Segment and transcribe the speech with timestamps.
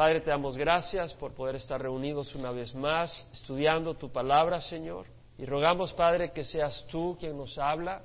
[0.00, 5.04] Padre, te damos gracias por poder estar reunidos una vez más, estudiando tu palabra, Señor.
[5.36, 8.00] Y rogamos, Padre, que seas tú quien nos habla,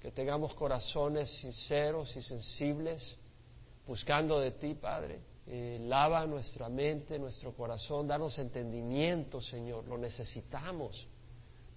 [0.00, 3.18] que tengamos corazones sinceros y sensibles,
[3.86, 5.20] buscando de ti, Padre.
[5.46, 9.86] Eh, lava nuestra mente, nuestro corazón, danos entendimiento, Señor.
[9.86, 11.06] Lo necesitamos.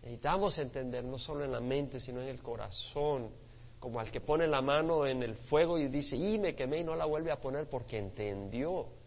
[0.02, 3.30] Necesitamos entender no solo en la mente, sino en el corazón,
[3.78, 6.84] como al que pone la mano en el fuego y dice, y me quemé y
[6.86, 8.98] no la vuelve a poner porque entendió.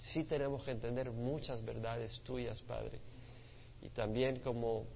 [0.00, 2.98] Sí tenemos que entender muchas verdades tuyas, Padre.
[3.82, 4.86] Y también como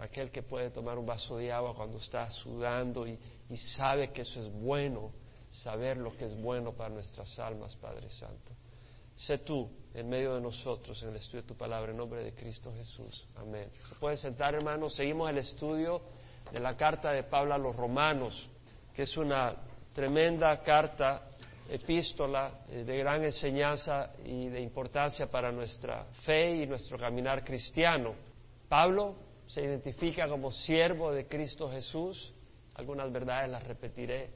[0.00, 4.22] aquel que puede tomar un vaso de agua cuando está sudando y, y sabe que
[4.22, 5.12] eso es bueno,
[5.50, 8.52] saber lo que es bueno para nuestras almas, Padre Santo.
[9.16, 12.34] Sé tú en medio de nosotros en el estudio de tu palabra, en nombre de
[12.34, 13.26] Cristo Jesús.
[13.36, 13.70] Amén.
[13.88, 14.94] Se pueden sentar, hermanos.
[14.94, 16.02] Seguimos el estudio
[16.50, 18.48] de la carta de Pablo a los romanos,
[18.92, 19.54] que es una
[19.94, 21.30] tremenda carta,
[21.68, 28.14] epístola eh, de gran enseñanza y de importancia para nuestra fe y nuestro caminar cristiano.
[28.68, 29.14] Pablo
[29.46, 32.32] se identifica como siervo de Cristo Jesús.
[32.74, 34.30] Algunas verdades las repetiré,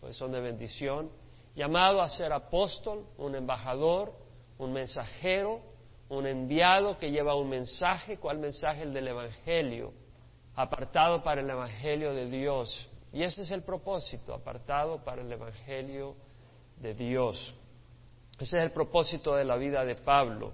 [0.00, 1.10] pues son de bendición.
[1.54, 4.12] Llamado a ser apóstol, un embajador,
[4.58, 5.60] un mensajero,
[6.08, 8.18] un enviado que lleva un mensaje.
[8.18, 8.82] ¿Cuál mensaje?
[8.82, 9.92] El del Evangelio.
[10.54, 12.88] Apartado para el Evangelio de Dios.
[13.12, 16.31] Y este es el propósito, apartado para el Evangelio de
[16.82, 17.54] Dios.
[18.38, 20.52] Ese es el propósito de la vida de Pablo.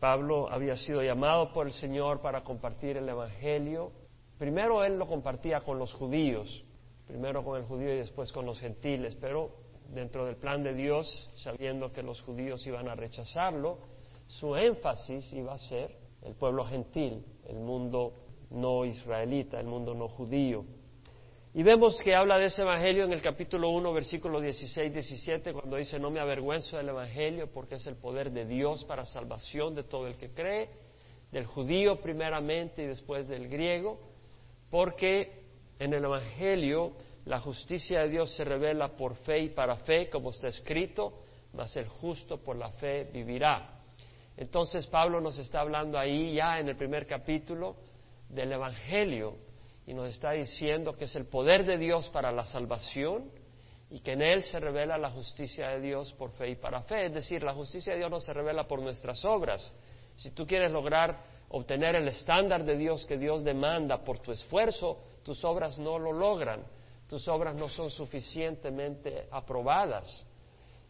[0.00, 3.92] Pablo había sido llamado por el Señor para compartir el Evangelio.
[4.38, 6.64] Primero él lo compartía con los judíos,
[7.06, 9.50] primero con el judío y después con los gentiles, pero
[9.88, 13.78] dentro del plan de Dios, sabiendo que los judíos iban a rechazarlo,
[14.26, 18.14] su énfasis iba a ser el pueblo gentil, el mundo
[18.50, 20.64] no israelita, el mundo no judío.
[21.54, 25.76] Y vemos que habla de ese Evangelio en el capítulo 1, versículo 16, 17, cuando
[25.76, 29.82] dice, no me avergüenzo del Evangelio porque es el poder de Dios para salvación de
[29.82, 30.68] todo el que cree,
[31.32, 33.98] del judío primeramente y después del griego,
[34.70, 35.42] porque
[35.78, 36.92] en el Evangelio
[37.24, 41.14] la justicia de Dios se revela por fe y para fe, como está escrito,
[41.54, 43.80] mas el justo por la fe vivirá.
[44.36, 47.76] Entonces Pablo nos está hablando ahí ya en el primer capítulo
[48.28, 49.47] del Evangelio
[49.88, 53.30] y nos está diciendo que es el poder de Dios para la salvación
[53.90, 57.06] y que en él se revela la justicia de Dios por fe y para fe.
[57.06, 59.72] Es decir, la justicia de Dios no se revela por nuestras obras.
[60.16, 61.18] Si tú quieres lograr
[61.48, 66.12] obtener el estándar de Dios que Dios demanda por tu esfuerzo, tus obras no lo
[66.12, 66.62] logran
[67.08, 70.26] tus obras no son suficientemente aprobadas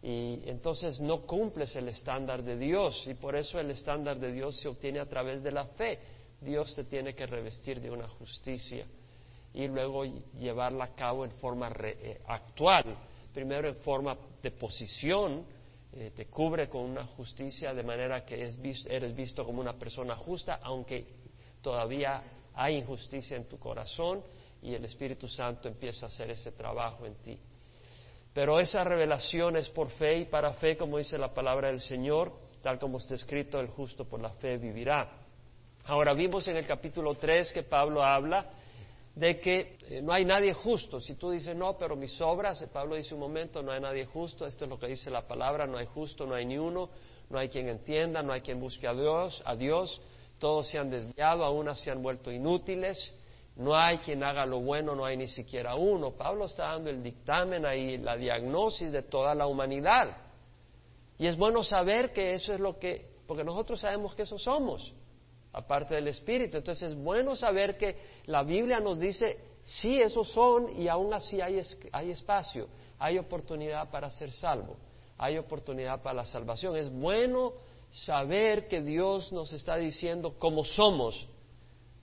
[0.03, 4.61] y entonces no cumples el estándar de Dios y por eso el estándar de Dios
[4.61, 5.99] se obtiene a través de la fe.
[6.41, 8.87] Dios te tiene que revestir de una justicia
[9.53, 12.97] y luego llevarla a cabo en forma eh, actual,
[13.33, 15.45] primero en forma de posición,
[15.93, 20.61] eh, te cubre con una justicia de manera que eres visto como una persona justa,
[20.63, 21.07] aunque
[21.63, 22.23] todavía
[22.55, 24.23] hay injusticia en tu corazón
[24.63, 27.39] y el Espíritu Santo empieza a hacer ese trabajo en ti.
[28.35, 32.33] Pero esa revelación es por fe y para fe, como dice la palabra del Señor,
[32.63, 35.11] tal como está escrito, el justo por la fe vivirá.
[35.89, 38.45] Ahora vimos en el capítulo 3 que Pablo habla
[39.15, 41.01] de que eh, no hay nadie justo.
[41.01, 44.05] Si tú dices, no, pero mis obras, eh, Pablo dice un momento, no hay nadie
[44.05, 46.91] justo, esto es lo que dice la palabra, no hay justo, no hay ni uno,
[47.31, 49.99] no hay quien entienda, no hay quien busque a Dios, a Dios,
[50.39, 53.15] todos se han desviado, aún se han vuelto inútiles,
[53.57, 56.11] no hay quien haga lo bueno, no hay ni siquiera uno.
[56.11, 60.19] Pablo está dando el dictamen ahí, la diagnosis de toda la humanidad.
[61.17, 64.93] Y es bueno saber que eso es lo que, porque nosotros sabemos que eso somos,
[65.59, 66.57] aparte del Espíritu.
[66.57, 67.97] Entonces es bueno saber que
[68.27, 71.61] la Biblia nos dice, sí, esos son y aún así hay,
[71.93, 74.77] hay espacio, hay oportunidad para ser salvo,
[75.17, 76.77] hay oportunidad para la salvación.
[76.77, 77.53] Es bueno
[77.91, 81.29] saber que Dios nos está diciendo cómo somos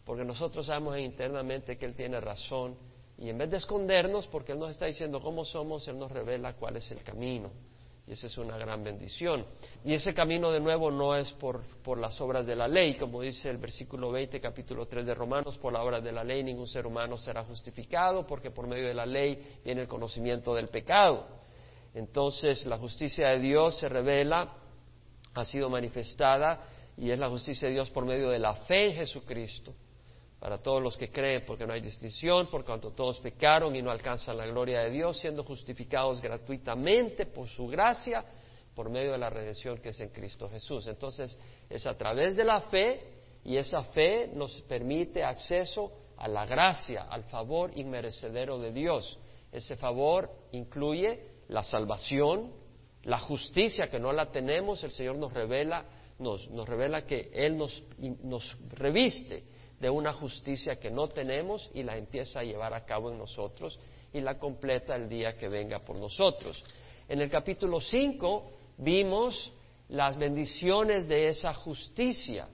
[0.05, 2.75] porque nosotros sabemos internamente que Él tiene razón
[3.17, 6.53] y en vez de escondernos, porque Él nos está diciendo cómo somos, Él nos revela
[6.53, 7.49] cuál es el camino.
[8.07, 9.45] Y esa es una gran bendición.
[9.83, 13.21] Y ese camino de nuevo no es por, por, las obras de la ley, como
[13.21, 16.67] dice el versículo 20, capítulo 3 de Romanos, por la obra de la ley ningún
[16.67, 21.25] ser humano será justificado, porque por medio de la ley viene el conocimiento del pecado.
[21.95, 24.53] Entonces la justicia de Dios se revela,
[25.33, 26.61] ha sido manifestada,
[26.97, 29.73] y es la justicia de Dios por medio de la fe en Jesucristo
[30.45, 33.89] para todos los que creen, porque no hay distinción, por cuanto todos pecaron y no
[33.89, 38.23] alcanzan la gloria de Dios, siendo justificados gratuitamente por su gracia,
[38.75, 40.85] por medio de la redención que es en Cristo Jesús.
[40.85, 41.35] Entonces,
[41.67, 43.01] es a través de la fe
[43.43, 49.17] y esa fe nos permite acceso a la gracia, al favor inmerecedero de Dios.
[49.51, 52.53] Ese favor incluye la salvación,
[53.01, 55.85] la justicia que no la tenemos, el Señor nos revela,
[56.19, 57.81] nos, nos revela que Él nos,
[58.21, 63.11] nos reviste de una justicia que no tenemos y la empieza a llevar a cabo
[63.11, 63.77] en nosotros
[64.13, 66.63] y la completa el día que venga por nosotros.
[67.07, 69.51] En el capítulo 5 vimos
[69.89, 72.47] las bendiciones de esa justicia.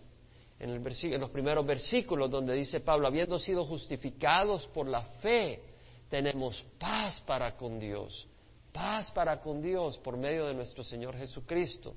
[0.59, 5.61] En, el en los primeros versículos donde dice Pablo, habiendo sido justificados por la fe,
[6.09, 8.27] tenemos paz para con Dios,
[8.71, 11.95] paz para con Dios por medio de nuestro Señor Jesucristo,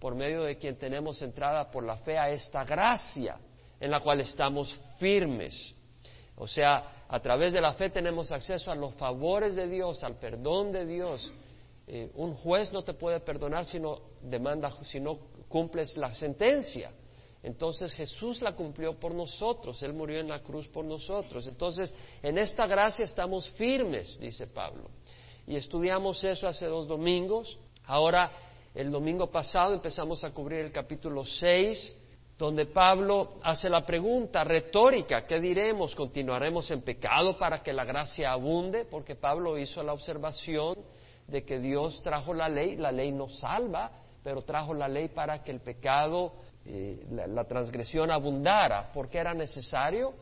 [0.00, 3.38] por medio de quien tenemos entrada por la fe a esta gracia
[3.82, 5.74] en la cual estamos firmes.
[6.36, 10.20] O sea, a través de la fe tenemos acceso a los favores de Dios, al
[10.20, 11.32] perdón de Dios.
[11.88, 15.18] Eh, un juez no te puede perdonar si no demanda, si no
[15.48, 16.92] cumples la sentencia.
[17.42, 21.48] Entonces Jesús la cumplió por nosotros, Él murió en la cruz por nosotros.
[21.48, 21.92] Entonces,
[22.22, 24.90] en esta gracia estamos firmes, dice Pablo.
[25.44, 27.58] Y estudiamos eso hace dos domingos.
[27.86, 28.30] Ahora,
[28.76, 31.96] el domingo pasado empezamos a cubrir el capítulo 6,
[32.42, 35.94] donde Pablo hace la pregunta retórica, ¿qué diremos?
[35.94, 38.84] ¿Continuaremos en pecado para que la gracia abunde?
[38.84, 40.76] Porque Pablo hizo la observación
[41.28, 43.92] de que Dios trajo la ley, la ley no salva,
[44.24, 46.32] pero trajo la ley para que el pecado
[46.66, 48.90] eh, la, transgresión abundara.
[48.92, 50.12] ¿Por qué era necesario?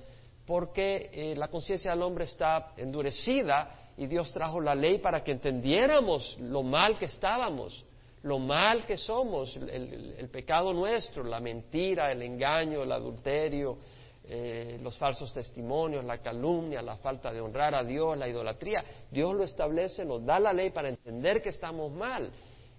[0.44, 5.32] Porque eh, la conciencia del hombre está endurecida y Dios trajo la ley para que
[5.32, 7.82] entendiéramos lo mal que estábamos,
[8.22, 13.78] lo mal que somos, el, pecado nuestro, la mentira, el engaño, el adulterio,
[14.24, 18.84] eh, los falsos testimonios, la calumnia, la falta de honrar a Dios, la idolatría.
[19.10, 22.30] Dios lo establece, nos da la ley para entender que estamos mal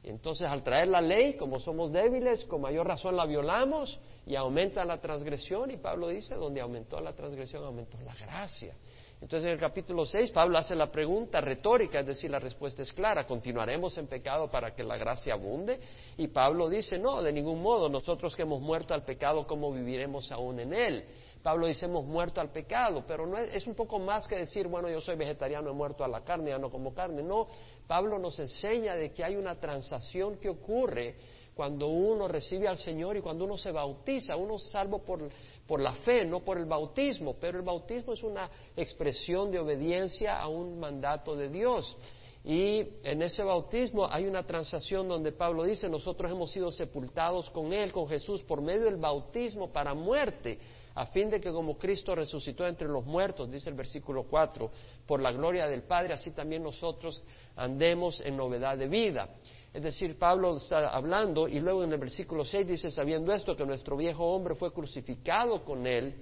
[0.04, 4.84] entonces, al traer la ley, como somos débiles, con mayor razón la violamos y aumenta
[4.84, 5.70] la transgresión.
[5.70, 8.74] Y Pablo dice, donde aumentó la transgresión, aumentó la gracia.
[9.22, 12.92] Entonces, en el capítulo 6, Pablo hace la pregunta retórica, es decir, la respuesta es
[12.92, 15.80] clara, ¿continuaremos en pecado para que la gracia abunde?
[16.18, 20.32] Y Pablo dice, no, de ningún modo, nosotros que hemos muerto al pecado, ¿cómo viviremos
[20.32, 21.06] aún en él?
[21.44, 24.68] Pablo dice, hemos muerto al pecado, pero no es, es, un poco más que decir,
[24.68, 27.22] bueno, yo soy vegetariano, he muerto a la carne, ya no como carne.
[27.22, 27.48] No,
[27.86, 31.16] Pablo nos enseña de que hay una transacción que ocurre
[31.54, 34.36] cuando uno recibe al Señor y cuando uno se bautiza.
[34.36, 35.30] Uno es salvo por,
[35.72, 40.38] por la fe, no por el bautismo, pero el bautismo es una expresión de obediencia
[40.38, 41.98] a un mandato de Dios.
[42.44, 47.72] Y en ese bautismo hay una transacción donde Pablo dice, nosotros hemos sido sepultados con
[47.72, 50.60] Él, con Jesús, por medio del bautismo para muerte
[50.94, 54.70] a fin de que como Cristo resucitó entre los muertos, dice el versículo 4,
[55.08, 57.24] por la gloria del Padre, así también nosotros
[57.56, 59.30] andemos en novedad de vida.
[59.74, 63.66] Es decir, Pablo está hablando y luego en el versículo 6 dice, sabiendo esto, que
[63.66, 66.14] nuestro viejo hombre fue crucificado con él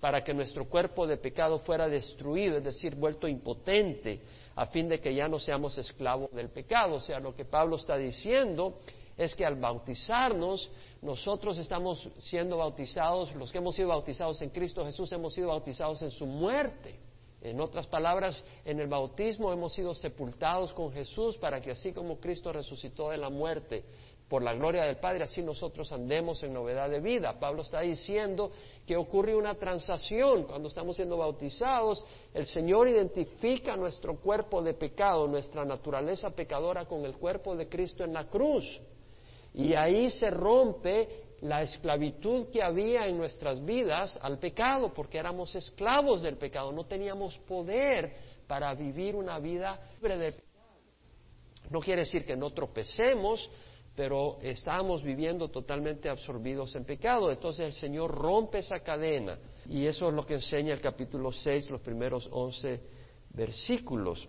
[0.00, 4.20] para que nuestro cuerpo de pecado fuera destruido, es decir, vuelto impotente,
[4.54, 6.96] a fin de que ya no seamos esclavos del pecado.
[6.96, 8.80] O sea, lo que Pablo está diciendo
[9.16, 10.70] es que al bautizarnos,
[11.02, 16.00] nosotros estamos siendo bautizados, los que hemos sido bautizados en Cristo Jesús, hemos sido bautizados
[16.02, 16.98] en su muerte.
[17.44, 22.18] En otras palabras, en el bautismo hemos sido sepultados con Jesús para que así como
[22.18, 23.84] Cristo resucitó de la muerte
[24.30, 27.38] por la gloria del Padre, así nosotros andemos en novedad de vida.
[27.38, 28.50] Pablo está diciendo
[28.86, 32.02] que ocurre una transacción cuando estamos siendo bautizados.
[32.32, 38.04] El Señor identifica nuestro cuerpo de pecado, nuestra naturaleza pecadora con el cuerpo de Cristo
[38.04, 38.80] en la cruz.
[39.52, 45.54] Y ahí se rompe la esclavitud que había en nuestras vidas al pecado, porque éramos
[45.54, 48.14] esclavos del pecado, no teníamos poder
[48.46, 50.54] para vivir una vida libre del pecado.
[51.70, 53.50] No quiere decir que no tropecemos,
[53.94, 57.30] pero estábamos viviendo totalmente absorbidos en pecado.
[57.30, 59.38] Entonces el Señor rompe esa cadena
[59.68, 62.80] y eso es lo que enseña el capítulo 6, los primeros 11
[63.30, 64.28] versículos.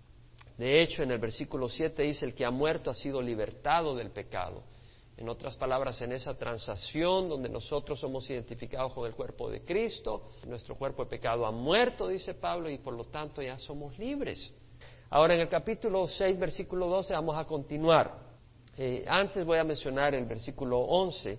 [0.56, 4.10] De hecho, en el versículo 7 dice, el que ha muerto ha sido libertado del
[4.10, 4.62] pecado.
[5.18, 10.32] En otras palabras, en esa transacción donde nosotros somos identificados con el cuerpo de Cristo,
[10.46, 14.52] nuestro cuerpo de pecado ha muerto, dice Pablo, y por lo tanto ya somos libres.
[15.08, 18.26] Ahora, en el capítulo 6, versículo 12, vamos a continuar.
[18.76, 21.38] Eh, antes voy a mencionar el versículo 11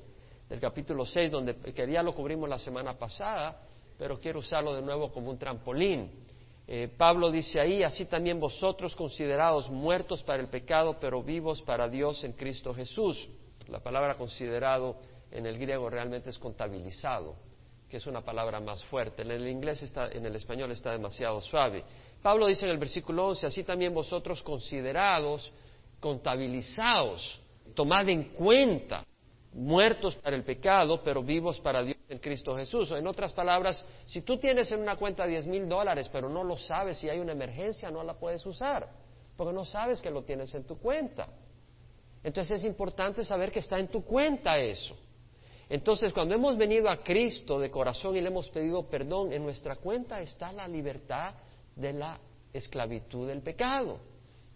[0.50, 3.62] del capítulo 6, donde que ya lo cubrimos la semana pasada,
[3.96, 6.10] pero quiero usarlo de nuevo como un trampolín.
[6.65, 11.88] Eh, Pablo dice ahí, así también vosotros considerados muertos para el pecado, pero vivos para
[11.88, 13.29] Dios en Cristo Jesús.
[13.69, 14.95] La palabra considerado
[15.31, 17.36] en el griego realmente es contabilizado,
[17.89, 19.24] que es una palabra más fuerte.
[19.24, 21.83] En el inglés está, en el español está demasiado suave.
[22.21, 25.51] Pablo dice en el versículo 11, así también vosotros considerados,
[26.00, 27.39] contabilizados,
[27.74, 29.05] tomad en cuenta,
[29.53, 32.91] muertos para el pecado, pero vivos para Dios en Cristo Jesús.
[32.91, 36.57] En otras palabras, si tú tienes en una cuenta diez mil dólares, pero no lo
[36.57, 38.89] sabes, si hay una emergencia, no la puedes usar,
[39.36, 41.27] porque no sabes que lo tienes en tu cuenta.
[42.24, 44.95] Entonces es importante saber que está en tu cuenta eso.
[45.69, 49.75] Entonces, cuando hemos venido a Cristo de corazón y le hemos pedido perdón, en nuestra
[49.75, 51.36] cuenta está la libertad
[51.75, 52.19] de la
[52.53, 54.00] esclavitud del pecado.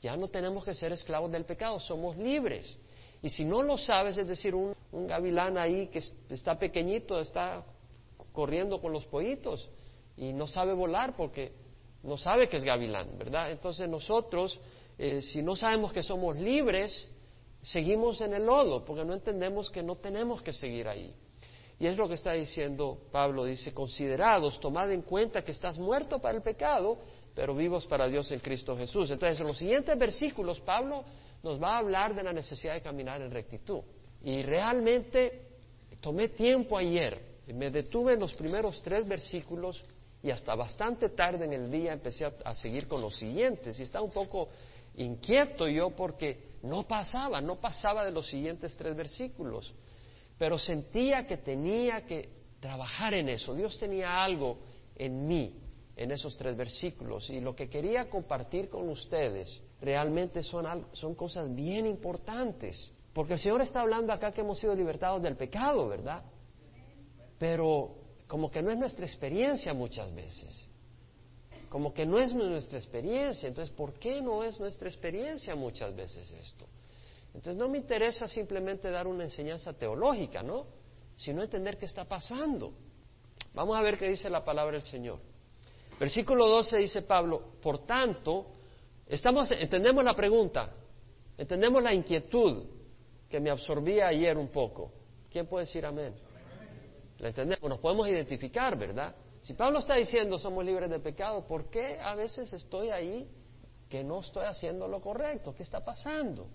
[0.01, 2.77] Ya no tenemos que ser esclavos del pecado, somos libres.
[3.21, 7.63] Y si no lo sabes, es decir, un, gavilán ahí que está pequeñito, está
[8.33, 9.69] corriendo con los pollitos
[10.17, 11.51] y no sabe volar porque
[12.03, 13.51] no sabe que es gavilán, ¿verdad?
[13.51, 14.59] Entonces nosotros,
[14.97, 17.09] eh, si no sabemos que somos libres,
[17.61, 21.13] seguimos en el lodo porque no entendemos que no tenemos que seguir ahí.
[21.79, 26.19] Y es lo que está diciendo Pablo, dice, considerados, tomad en cuenta que estás muerto
[26.19, 26.97] para el pecado,
[27.33, 29.09] pero vivos para Dios en Cristo Jesús.
[29.09, 31.03] Entonces, en los siguientes versículos, Pablo
[31.41, 33.81] nos va a hablar de la necesidad de caminar en rectitud.
[34.23, 35.47] Y realmente
[36.01, 39.81] tomé tiempo ayer, me detuve en los primeros tres versículos
[40.23, 44.05] y hasta bastante tarde en el día empecé a, seguir con los siguientes y estaba
[44.05, 44.49] un poco
[44.95, 49.73] inquieto yo porque no pasaba, no pasaba de los siguientes tres versículos,
[50.37, 52.29] pero sentía que tenía que
[52.59, 53.53] trabajar en eso.
[53.53, 54.59] Dios tenía algo
[54.95, 55.55] en mí
[55.95, 61.53] en esos tres versículos y lo que quería compartir con ustedes realmente son, son cosas
[61.53, 66.23] bien importantes, porque el Señor está hablando acá que hemos sido libertados del pecado, ¿verdad?
[67.37, 67.95] Pero
[68.27, 70.70] como que no es nuestra experiencia muchas veces.
[71.71, 73.47] Como que no es nuestra experiencia.
[73.47, 76.65] Entonces, ¿por qué no es nuestra experiencia muchas veces esto?
[77.33, 80.65] Entonces, no me interesa simplemente dar una enseñanza teológica, ¿no?
[81.15, 82.73] Sino entender qué está pasando.
[83.53, 85.19] Vamos a ver qué dice la palabra del Señor.
[85.97, 88.47] Versículo 12 dice Pablo, por tanto,
[89.07, 90.73] estamos, entendemos la pregunta,
[91.37, 92.65] entendemos la inquietud
[93.29, 94.91] que me absorbía ayer un poco.
[95.31, 96.15] ¿Quién puede decir amén?
[97.19, 97.69] ¿La entendemos?
[97.69, 99.15] Nos podemos identificar, ¿verdad?
[99.41, 103.27] Si Pablo está diciendo somos libres de pecado, ¿por qué a veces estoy ahí
[103.89, 105.53] que no estoy haciendo lo correcto?
[105.55, 106.47] ¿Qué está pasando?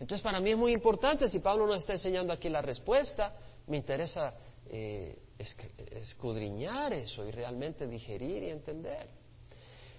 [0.00, 3.34] Entonces para mí es muy importante, si Pablo nos está enseñando aquí la respuesta,
[3.68, 4.34] me interesa
[4.66, 9.08] eh, escudriñar eso y realmente digerir y entender.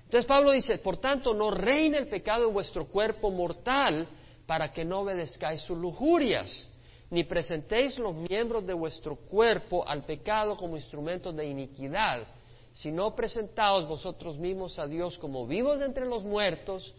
[0.04, 4.08] Entonces Pablo dice, por tanto, no reine el pecado en vuestro cuerpo mortal
[4.46, 6.68] para que no obedezcáis sus lujurias
[7.10, 12.28] ni presentéis los miembros de vuestro cuerpo al pecado como instrumentos de iniquidad,
[12.74, 16.94] sino presentaos vosotros mismos a Dios como vivos de entre los muertos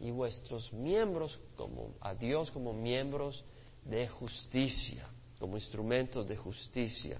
[0.00, 3.44] y vuestros miembros como, a Dios como miembros
[3.84, 7.18] de justicia, como instrumentos de justicia.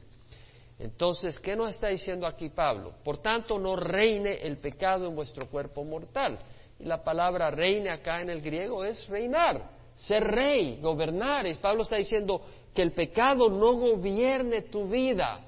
[0.79, 2.95] Entonces, ¿qué nos está diciendo aquí Pablo?
[3.05, 6.39] Por tanto, no reine el pecado en vuestro cuerpo mortal.
[6.79, 11.47] Y la palabra reine acá en el griego es reinar ser rey, gobernar.
[11.47, 12.43] Y Pablo está diciendo
[12.75, 15.41] que el pecado no gobierne tu vida.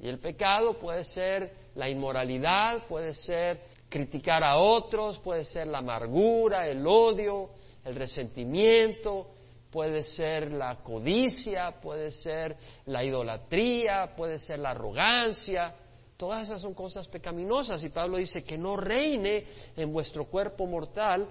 [0.00, 5.78] Y el pecado puede ser la inmoralidad, puede ser criticar a otros, puede ser la
[5.78, 7.50] amargura, el odio,
[7.84, 9.28] el resentimiento,
[9.70, 12.56] puede ser la codicia, puede ser
[12.86, 15.74] la idolatría, puede ser la arrogancia.
[16.16, 19.44] Todas esas son cosas pecaminosas y Pablo dice que no reine
[19.76, 21.28] en vuestro cuerpo mortal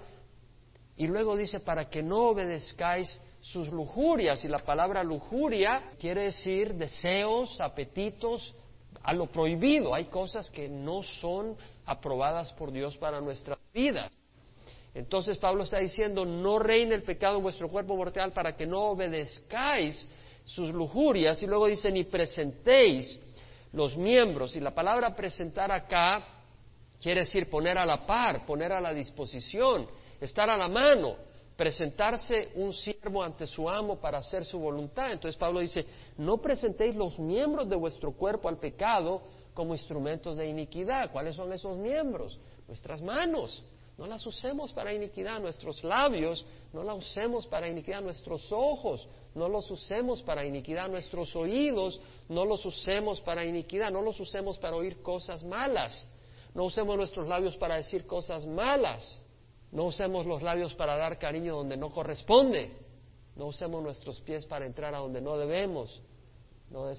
[0.96, 4.44] y luego dice, para que no obedezcáis sus lujurias.
[4.44, 8.54] Y la palabra lujuria quiere decir deseos, apetitos,
[9.02, 9.94] a lo prohibido.
[9.94, 11.56] Hay cosas que no son
[11.86, 14.10] aprobadas por Dios para nuestras vidas.
[14.94, 18.90] Entonces Pablo está diciendo, no reine el pecado en vuestro cuerpo mortal para que no
[18.90, 20.06] obedezcáis
[20.44, 21.42] sus lujurias.
[21.42, 23.18] Y luego dice, ni presentéis
[23.72, 24.54] los miembros.
[24.54, 26.22] Y la palabra presentar acá
[27.00, 29.88] quiere decir poner a la par, poner a la disposición
[30.24, 31.16] estar a la mano,
[31.56, 35.12] presentarse un siervo ante su amo para hacer su voluntad.
[35.12, 35.84] Entonces Pablo dice,
[36.18, 39.22] no presentéis los miembros de vuestro cuerpo al pecado
[39.54, 41.10] como instrumentos de iniquidad.
[41.12, 42.38] ¿Cuáles son esos miembros?
[42.66, 43.64] Nuestras manos.
[43.98, 49.48] No las usemos para iniquidad, nuestros labios, no las usemos para iniquidad, nuestros ojos, no
[49.48, 54.76] los usemos para iniquidad, nuestros oídos, no los usemos para iniquidad, no los usemos para
[54.76, 56.06] oír cosas malas,
[56.54, 59.22] no usemos nuestros labios para decir cosas malas.
[59.72, 62.70] No usemos los labios para dar cariño donde no corresponde.
[63.34, 66.02] No usemos nuestros pies para entrar a donde no debemos.
[66.70, 66.90] No,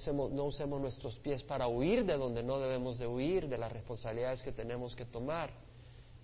[0.44, 4.52] usemos, nuestros pies para huir de donde no debemos de huir, de las responsabilidades que
[4.52, 5.50] tenemos que tomar.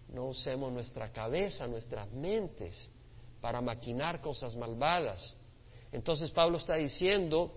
[0.08, 2.90] No usemos nuestra cabeza, nuestras mentes
[3.40, 5.36] para maquinar cosas malvadas.
[5.92, 7.52] Entonces Pablo está diciendo,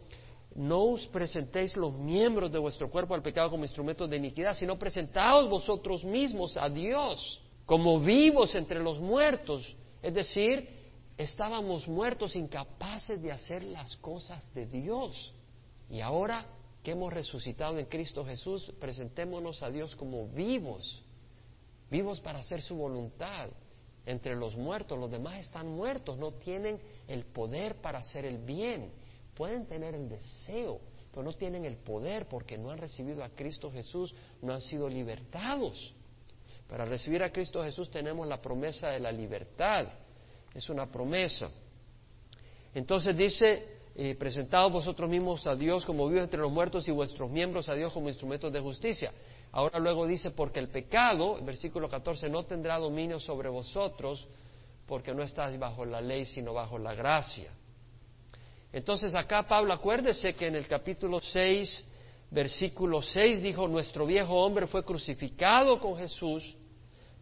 [0.55, 4.77] no os presentéis los miembros de vuestro cuerpo al pecado como instrumentos de iniquidad, sino
[4.77, 10.69] presentaos vosotros mismos a Dios como vivos entre los muertos, es decir,
[11.17, 15.33] estábamos muertos, incapaces de hacer las cosas de Dios.
[15.89, 16.45] Y ahora
[16.83, 21.03] que hemos resucitado en Cristo Jesús, presentémonos a Dios como vivos,
[21.89, 23.49] vivos para hacer su voluntad.
[24.05, 24.99] entre los muertos.
[24.99, 28.91] Los demás están muertos, no tienen el poder para hacer el bien.
[29.33, 30.79] Pueden tener el deseo,
[31.11, 34.89] pero no tienen el poder porque no han recibido a Cristo Jesús, no han sido
[34.89, 35.93] libertados.
[36.73, 39.85] Para recibir a Cristo Jesús tenemos la promesa de la libertad.
[40.55, 41.51] Es una promesa.
[42.73, 47.29] Entonces dice, eh, presentados vosotros mismos a Dios como vivos entre los muertos y vuestros
[47.29, 49.11] miembros a Dios como instrumentos de justicia.
[49.51, 54.27] Ahora luego dice, porque el pecado, versículo 14, no tendrá dominio sobre vosotros,
[54.87, 57.51] porque no estáis bajo la ley, sino bajo la gracia.
[58.71, 61.85] Entonces acá Pablo, acuérdese que en el capítulo 6,
[62.31, 66.55] versículo 6 dijo, nuestro viejo hombre fue crucificado con Jesús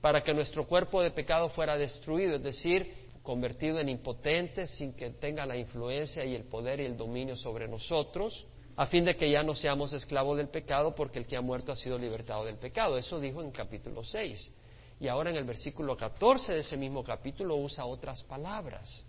[0.01, 2.93] para que nuestro cuerpo de pecado fuera destruido, es decir,
[3.24, 7.67] convertido en impotente sin que tenga la influencia y el poder y el dominio sobre
[7.67, 11.41] nosotros a fin de que ya no seamos esclavos del pecado, porque el que ha
[11.41, 12.98] muerto ha sido libertado del pecado.
[12.98, 14.51] Eso dijo en capítulo 6.
[15.00, 19.03] Y ahora en el versículo 14 de ese mismo capítulo usa otras palabras.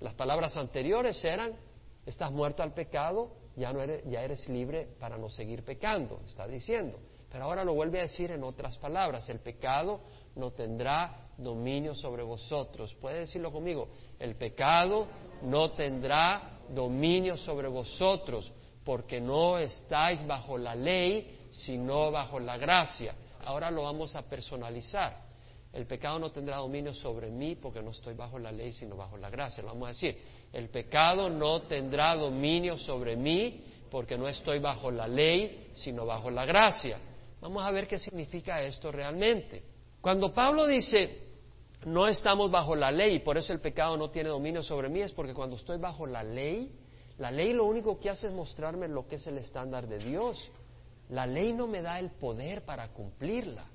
[0.00, 1.54] Las palabras anteriores eran,
[2.06, 6.46] estás muerto al pecado, ya, no eres, ya eres libre para no seguir pecando, está
[6.46, 6.98] diciendo.
[7.30, 10.00] Pero ahora lo vuelve a decir en otras palabras, el pecado
[10.34, 12.94] no tendrá dominio sobre vosotros.
[12.94, 15.06] Puede decirlo conmigo, el pecado
[15.42, 18.52] no tendrá dominio sobre vosotros,
[18.84, 23.14] porque no estáis bajo la ley, sino bajo la gracia.
[23.44, 25.30] Ahora lo vamos a personalizar.
[25.72, 29.16] El pecado no tendrá dominio sobre mí porque no estoy bajo la ley, sino bajo
[29.16, 29.62] la gracia.
[29.62, 30.18] Lo vamos a decir.
[30.52, 36.28] El pecado no tendrá dominio sobre mí porque no estoy bajo la ley, sino bajo
[36.30, 36.98] la gracia.
[37.40, 39.62] Vamos a ver qué significa esto realmente.
[40.00, 41.28] Cuando Pablo dice,
[41.86, 45.12] no estamos bajo la ley por eso el pecado no tiene dominio sobre mí, es
[45.12, 46.70] porque cuando estoy bajo la ley,
[47.18, 50.50] la ley lo único que hace es mostrarme lo que es el estándar de Dios.
[51.10, 53.66] La ley no me da el poder para cumplirla.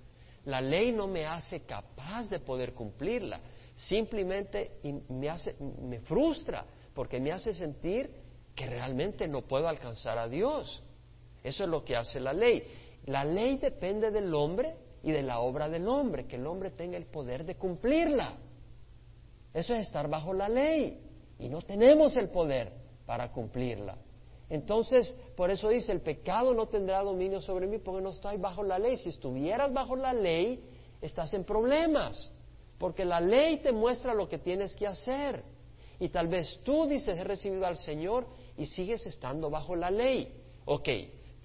[0.45, 3.39] La ley no me hace capaz de poder cumplirla.
[3.75, 4.79] Simplemente
[5.10, 8.10] me, hace, me frustra porque me hace sentir
[8.55, 10.81] que realmente no puedo alcanzar a Dios.
[11.43, 12.63] Eso es lo que hace la ley.
[13.05, 16.97] La ley depende del hombre y de la obra del hombre, que el hombre tenga
[16.97, 18.38] el poder de cumplirla.
[19.53, 20.99] Eso es estar bajo la ley
[21.39, 22.73] y no tenemos el poder
[23.06, 23.97] para cumplirla.
[24.49, 28.63] Entonces, por eso dice, el pecado no tendrá dominio sobre mí porque no estoy bajo
[28.63, 28.97] la ley.
[28.97, 30.63] Si estuvieras bajo la ley,
[31.01, 32.32] estás en problemas,
[32.77, 35.43] porque la ley te muestra lo que tienes que hacer.
[35.99, 38.27] Y tal vez tú dices, he recibido al Señor
[38.58, 40.41] y sigues estando bajo la ley.
[40.65, 40.89] Ok,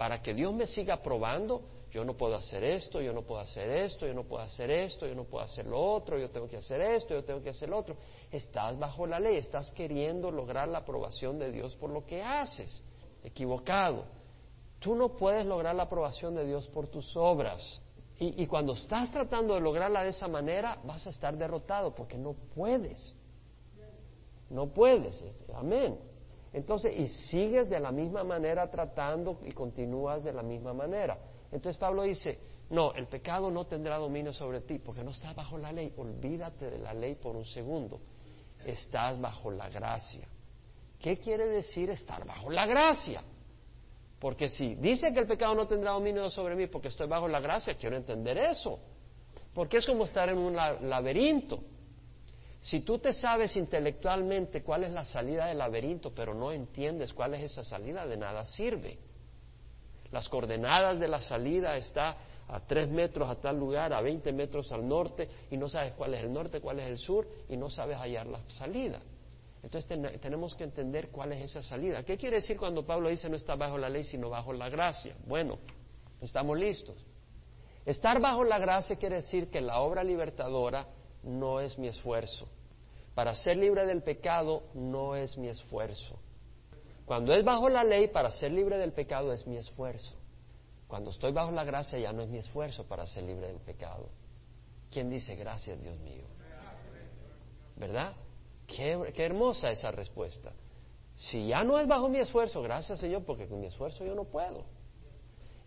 [0.01, 1.61] para que Dios me siga probando,
[1.91, 5.07] yo no puedo hacer esto, yo no puedo hacer esto, yo no puedo hacer esto,
[5.07, 7.69] yo no puedo hacer lo otro, yo tengo que hacer esto, yo tengo que hacer
[7.69, 7.97] lo otro.
[8.31, 12.83] Estás bajo la ley, estás queriendo lograr la aprobación de Dios por lo que haces.
[13.23, 14.07] Equivocado.
[14.79, 17.61] Tú no puedes lograr la aprobación de Dios por tus obras.
[18.19, 22.17] Y, y cuando estás tratando de lograrla de esa manera, vas a estar derrotado porque
[22.17, 23.15] no puedes.
[24.49, 25.23] No puedes.
[25.55, 25.99] Amén.
[26.53, 31.19] Entonces, y sigues de la misma manera tratando y continúas de la misma manera.
[31.53, 32.39] Entonces Pablo dice,
[32.71, 35.93] no, el pecado no tendrá dominio sobre ti porque no estás bajo la ley.
[35.97, 38.01] Olvídate de la ley por un segundo.
[38.65, 40.27] Estás bajo la gracia.
[41.01, 43.23] ¿Qué quiere decir estar bajo la gracia?
[44.19, 47.41] Porque si dice que el pecado no tendrá dominio sobre mí porque estoy bajo la
[47.41, 48.79] gracia, quiero entender eso.
[49.55, 51.61] Porque es como estar en un laberinto.
[52.61, 57.35] Si tú te sabes intelectualmente cuál es la salida del laberinto, pero no entiendes cuál
[57.35, 58.99] es esa salida, de nada sirve.
[60.13, 62.17] Las coordenadas de la salida está
[62.49, 66.15] a tres metros a tal lugar, a 20 metros al norte, y no sabes cuál
[66.15, 69.01] es el norte, cuál es el sur, y no sabes hallar la salida.
[69.63, 72.03] Entonces tenemos que entender cuál es esa salida.
[72.03, 75.15] ¿Qué quiere decir cuando Pablo dice no está bajo la ley, sino bajo la gracia?
[75.27, 75.59] Bueno,
[76.21, 76.97] estamos listos.
[77.85, 80.87] Estar bajo la gracia quiere decir que la obra libertadora
[81.23, 82.49] no es mi esfuerzo.
[83.15, 86.19] Para ser libre del pecado no es mi esfuerzo.
[87.05, 90.15] Cuando es bajo la ley, para ser libre del pecado es mi esfuerzo.
[90.87, 94.09] Cuando estoy bajo la gracia ya no es mi esfuerzo para ser libre del pecado.
[94.91, 96.25] ¿Quién dice gracias, Dios mío?
[97.77, 98.13] ¿Verdad?
[98.67, 100.53] Qué, qué, hermosa esa respuesta.
[101.17, 104.25] Si ya no es bajo mi esfuerzo, gracias Señor, porque con mi esfuerzo yo no
[104.25, 104.65] puedo.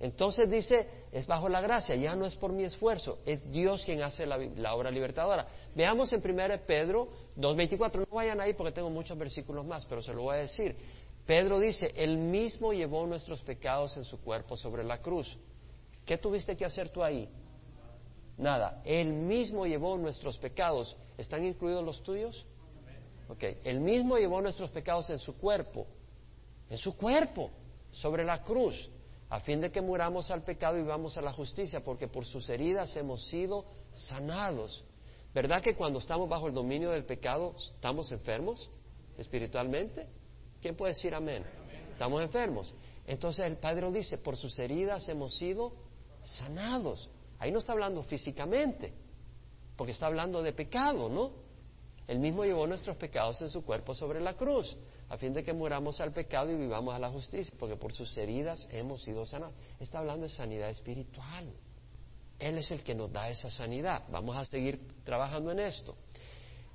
[0.04, 4.04] Entonces dice, es bajo la gracia, ya no es por mi esfuerzo, es Dios quien
[4.04, 5.48] hace la, obra libertadora.
[5.74, 10.14] Veamos en 1 Pedro 2.24, no vayan ahí porque tengo muchos versículos más, pero se
[10.14, 10.76] lo voy a decir.
[11.26, 15.38] Pedro dice, Él mismo llevó nuestros pecados en su cuerpo sobre la cruz.
[16.06, 17.30] ¿Qué tuviste que hacer tú ahí?
[18.38, 18.82] Nada.
[18.84, 20.98] Él mismo llevó nuestros pecados.
[21.18, 22.46] ¿Están incluidos los tuyos?
[23.30, 23.42] Ok.
[23.64, 25.88] Él mismo llevó nuestros pecados en su cuerpo.
[26.70, 27.52] En su cuerpo,
[27.92, 28.90] sobre la cruz,
[29.34, 32.48] a fin de que muramos al pecado y vamos a la justicia, porque por sus
[32.50, 34.86] heridas hemos sido sanados.
[35.34, 38.70] ¿Verdad que cuando estamos bajo el dominio del pecado estamos enfermos
[39.18, 40.08] espiritualmente?
[40.62, 41.44] ¿Quién puede decir amén?
[41.94, 42.76] Estamos enfermos.
[43.08, 45.74] Entonces el Padre dice, por sus heridas hemos sido
[46.22, 47.10] sanados.
[47.40, 48.94] Ahí no está hablando físicamente,
[49.76, 51.32] porque está hablando de pecado, ¿no?
[52.06, 54.78] Él mismo llevó nuestros pecados en su cuerpo sobre la cruz,
[55.14, 58.18] a fin de que muramos al pecado y vivamos a la justicia, porque por sus
[58.18, 59.54] heridas hemos sido sanados.
[59.80, 61.54] Está hablando de sanidad espiritual.
[62.40, 64.06] Él es el que nos da esa sanidad.
[64.10, 65.96] Vamos a seguir trabajando en esto.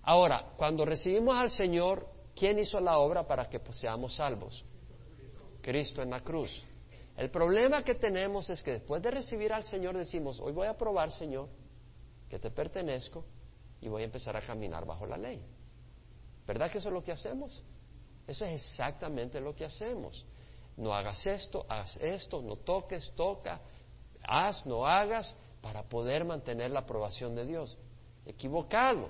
[0.03, 4.65] Ahora, cuando recibimos al Señor, ¿quién hizo la obra para que seamos salvos?
[5.61, 6.65] Cristo en la cruz.
[7.17, 10.79] El problema que tenemos es que después de recibir al Señor decimos, hoy voy a
[10.79, 11.49] probar, Señor,
[12.31, 13.25] que te pertenezco
[13.81, 15.45] y voy a empezar a caminar bajo la ley.
[16.47, 17.65] ¿Verdad que eso es lo que hacemos?
[18.29, 20.25] Eso es exactamente lo que hacemos.
[20.77, 23.61] No hagas esto, haz esto, no toques, toca,
[24.23, 27.77] haz, no hagas, para poder mantener la aprobación de Dios.
[28.27, 29.09] Equivocado.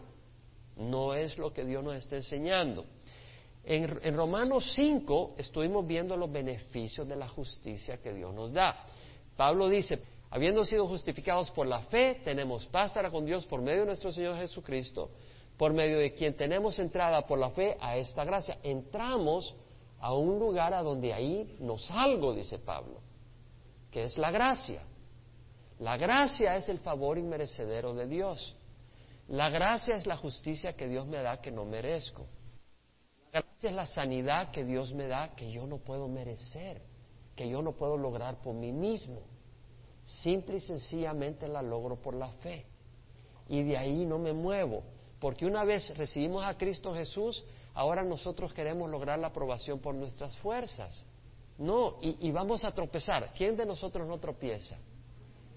[0.76, 2.87] No es lo que Dios nos está enseñando.
[3.64, 8.87] En, Romanos 5 estuvimos viendo los beneficios de la justicia que Dios nos da.
[9.37, 10.00] Pablo dice,
[10.31, 14.12] habiendo sido justificados por la fe, tenemos paz para con Dios por medio de nuestro
[14.12, 15.11] Señor Jesucristo,
[15.59, 18.59] por medio de quien tenemos entrada por la fe a esta gracia.
[18.62, 19.55] Entramos
[19.99, 23.01] a un lugar a donde ahí nos salgo, dice Pablo,
[23.90, 24.83] que es la gracia.
[25.81, 28.57] La gracia es el favor inmerecedero de Dios.
[29.27, 32.27] La gracia es la justicia que Dios me da que no merezco.
[33.33, 36.83] La gracia es la sanidad que Dios me da que yo no puedo merecer,
[37.35, 39.23] que yo no puedo lograr por mí mismo.
[40.05, 42.64] Simple y sencillamente la logro por la fe.
[43.49, 44.83] Y de ahí no me muevo,
[45.20, 50.37] porque una vez recibimos a Cristo Jesús, ahora nosotros queremos lograr la aprobación por nuestras
[50.38, 51.04] fuerzas.
[51.59, 53.33] No, y, vamos a tropezar.
[53.37, 54.76] ¿Quién de nosotros no tropieza?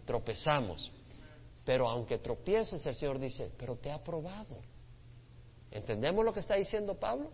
[0.05, 0.91] tropezamos.
[1.63, 4.57] Pero aunque tropieces, el Señor dice, pero te ha probado.
[5.69, 7.31] ¿Entendemos lo que está diciendo Pablo?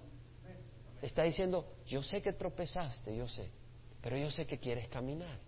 [1.01, 3.49] Está diciendo, yo sé que tropezaste, yo sé,
[4.01, 5.39] pero yo sé que quieres caminar.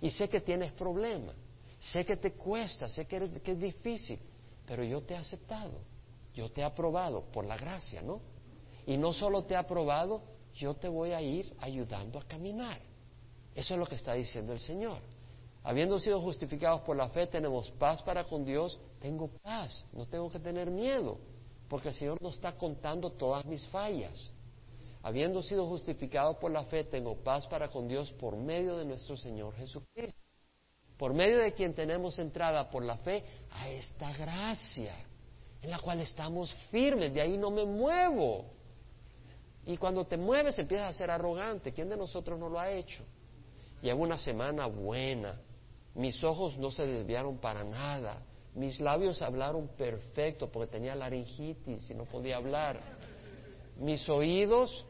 [0.00, 1.36] Y sé que tienes problemas,
[1.78, 4.18] sé que te cuesta, sé que es difícil,
[4.66, 5.80] pero yo te he aceptado,
[6.34, 8.20] yo te he aprobado por la gracia, ¿no?
[8.86, 10.22] Y no solo te he aprobado,
[10.54, 12.78] yo te voy a ir ayudando a caminar.
[13.54, 14.98] Eso es lo que está diciendo el Señor.
[15.62, 18.78] Habiendo sido justificados por la fe, tenemos paz para con Dios.
[19.00, 21.18] Tengo paz, no tengo que tener miedo,
[21.68, 24.32] porque el Señor no está contando todas mis fallas.
[25.02, 29.16] Habiendo sido justificado por la fe, tengo paz para con Dios por medio de nuestro
[29.16, 30.23] Señor Jesucristo.
[30.96, 34.94] Por medio de quien tenemos entrada por la fe a esta gracia,
[35.60, 38.46] en la cual estamos firmes, de ahí no me muevo.
[39.66, 41.72] Y cuando te mueves empiezas a ser arrogante.
[41.72, 43.02] ¿Quién de nosotros no lo ha hecho?
[43.80, 45.40] Llevo una semana buena,
[45.94, 48.22] mis ojos no se desviaron para nada.
[48.54, 52.80] Mis labios hablaron perfecto porque tenía laringitis y no podía hablar.
[53.76, 54.86] Mis oídos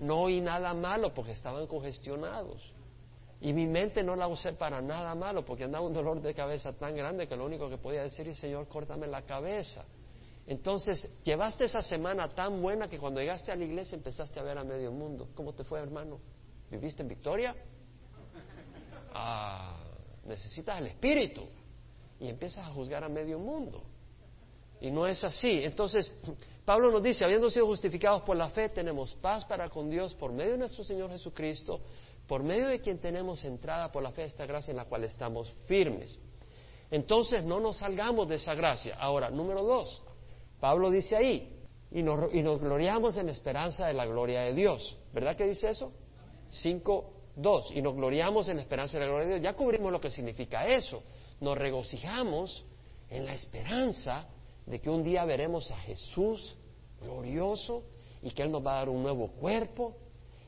[0.00, 2.72] no oí nada malo porque estaban congestionados.
[3.44, 6.72] Y mi mente no la usé para nada malo porque andaba un dolor de cabeza
[6.74, 9.84] tan grande que lo único que podía decir es, Señor, córtame la cabeza.
[10.46, 14.58] Entonces, llevaste esa semana tan buena que cuando llegaste a la iglesia empezaste a ver
[14.58, 15.28] a medio mundo.
[15.34, 16.20] ¿Cómo te fue, hermano?
[16.70, 17.56] ¿Viviste en victoria?
[19.12, 19.76] Ah,
[20.24, 21.42] necesitas el Espíritu.
[22.20, 23.82] Y empiezas a juzgar a medio mundo.
[24.80, 25.64] Y no es así.
[25.64, 26.12] Entonces,
[26.64, 30.32] Pablo nos dice, habiendo sido justificados por la fe, tenemos paz para con Dios por
[30.32, 31.80] medio de nuestro Señor Jesucristo,
[32.26, 35.52] por medio de quien tenemos entrada por la fe esta gracia en la cual estamos
[35.66, 36.18] firmes.
[36.90, 38.96] Entonces, no nos salgamos de esa gracia.
[38.98, 40.02] Ahora, número dos,
[40.60, 41.58] Pablo dice ahí,
[41.90, 44.98] y nos, y nos gloriamos en esperanza de la gloria de Dios.
[45.12, 45.92] ¿Verdad que dice eso?
[46.48, 49.44] Cinco Dos, y nos gloriamos en la esperanza de la gloria de Dios.
[49.44, 51.02] Ya cubrimos lo que significa eso.
[51.40, 52.64] Nos regocijamos
[53.08, 54.26] en la esperanza
[54.66, 56.56] de que un día veremos a Jesús
[57.00, 57.84] glorioso
[58.22, 59.96] y que Él nos va a dar un nuevo cuerpo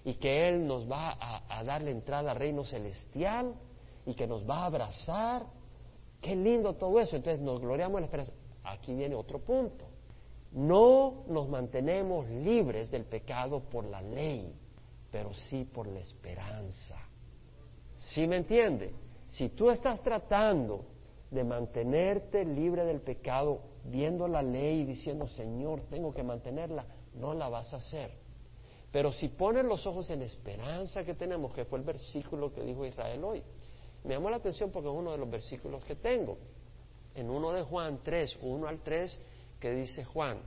[0.05, 3.55] y que Él nos va a, a dar la entrada al reino celestial
[4.07, 5.47] y que nos va a abrazar.
[6.21, 7.17] Qué lindo todo eso.
[7.17, 8.33] Entonces nos gloriamos en la esperanza.
[8.65, 9.87] Aquí viene otro punto.
[10.53, 14.55] No nos mantenemos libres del pecado por la ley
[15.15, 16.97] pero sí por la esperanza.
[17.95, 18.93] ¿Sí me entiende?
[19.29, 20.87] Si tú estás tratando
[21.31, 27.33] de mantenerte libre del pecado, viendo la ley y diciendo, Señor, tengo que mantenerla, no
[27.33, 28.11] la vas a hacer.
[28.95, 32.87] Pero si pones los ojos en esperanza que tenemos, que fue el versículo que dijo
[32.87, 33.43] Israel hoy,
[34.05, 36.39] me llamó la atención porque es uno de los versículos que tengo.
[37.17, 39.21] En uno de Juan 3, 1 al 3,
[39.59, 40.39] que dice Juan,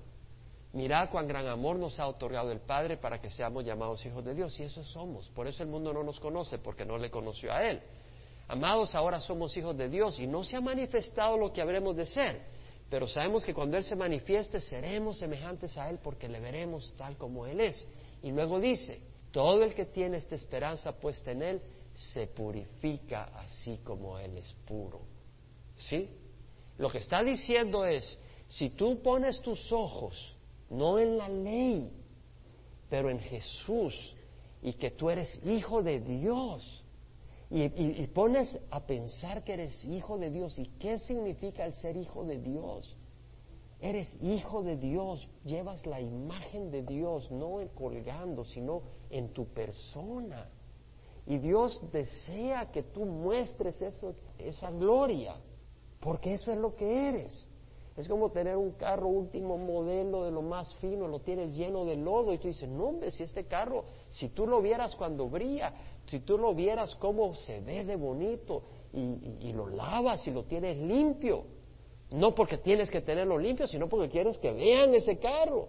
[0.72, 4.34] Mirad cuán gran amor nos ha otorgado el Padre para que seamos llamados hijos de
[4.34, 4.58] Dios.
[4.62, 5.28] Y eso somos.
[5.32, 7.82] Por eso el mundo no nos conoce, porque no le conoció a Él.
[8.48, 12.06] Amados, ahora somos hijos de Dios y no se ha manifestado lo que habremos de
[12.06, 12.42] ser.
[12.90, 17.18] pero sabemos que cuando Él se manifieste seremos semejantes a Él porque le veremos tal
[17.18, 17.86] como Él es.
[18.24, 19.02] Y luego dice,
[19.32, 21.62] todo el que tiene esta esperanza puesta en Él
[21.94, 25.02] se purifica así como Él es puro.
[25.78, 26.10] ¿Sí?
[26.78, 30.36] Lo que está diciendo es, si tú pones tus ojos
[30.70, 31.90] no en la ley,
[32.90, 33.96] pero en Jesús,
[34.62, 36.84] y que tú eres hijo de Dios,
[37.50, 42.26] y, pones a pensar que eres hijo de Dios, ¿y qué significa el ser hijo
[42.26, 42.94] de Dios?
[43.80, 50.50] Eres hijo de Dios, llevas la imagen de Dios, no colgando, sino en tu persona.
[51.28, 55.36] Y Dios desea que tú muestres eso, esa gloria,
[56.00, 57.48] porque eso es lo que eres.
[57.98, 61.96] Es como tener un carro último modelo de lo más fino, lo tienes lleno de
[61.96, 65.74] lodo y tú dices, no hombre, si este carro, si tú lo vieras cuando brilla,
[66.06, 68.64] si tú lo vieras cómo se ve de bonito
[68.94, 71.44] y, lo lavas y lo tienes limpio,
[72.12, 75.68] no porque tienes que tenerlo limpio, sino porque quieres que vean ese carro.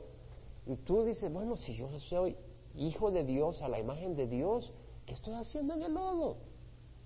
[0.66, 2.36] Y tú dices, bueno, si yo soy
[2.76, 4.72] hijo de Dios, a la imagen de Dios,
[5.06, 6.36] ¿qué estoy haciendo en el lodo?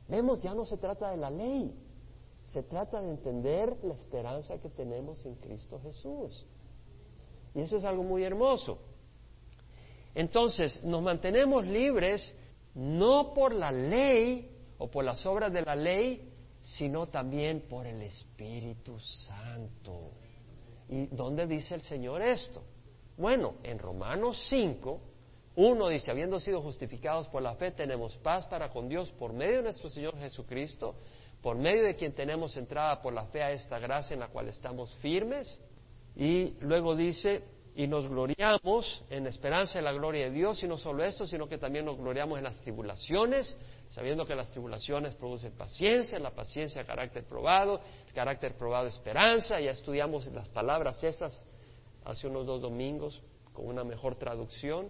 [0.08, 1.74] Vemos, ya no se trata de la ley,
[2.42, 6.46] se trata de entender la esperanza que tenemos en Cristo Jesús.
[7.54, 8.78] Y eso es algo muy hermoso.
[10.14, 12.34] Entonces, nos mantenemos libres
[12.74, 16.31] no por la ley o por las obras de la ley,
[16.62, 20.10] sino también por el Espíritu Santo.
[20.88, 22.62] ¿Y dónde dice el Señor esto?
[23.16, 25.00] Bueno, en Romanos 5,
[25.56, 29.56] uno dice, habiendo sido justificados por la fe, tenemos paz para con Dios por medio
[29.56, 30.94] de nuestro Señor Jesucristo,
[31.42, 34.48] por medio de quien tenemos entrada por la fe a esta gracia en la cual
[34.48, 35.60] estamos firmes.
[36.16, 37.42] Y luego dice,
[37.74, 41.48] y nos gloriamos en esperanza de la gloria de Dios, y no solo esto, sino
[41.48, 43.56] que también nos gloriamos en las tribulaciones,
[43.88, 49.70] sabiendo que las tribulaciones producen paciencia, la paciencia carácter probado, el carácter probado esperanza, ya
[49.70, 51.46] estudiamos las palabras esas
[52.04, 53.22] hace unos dos domingos
[53.54, 54.88] con una mejor traducción,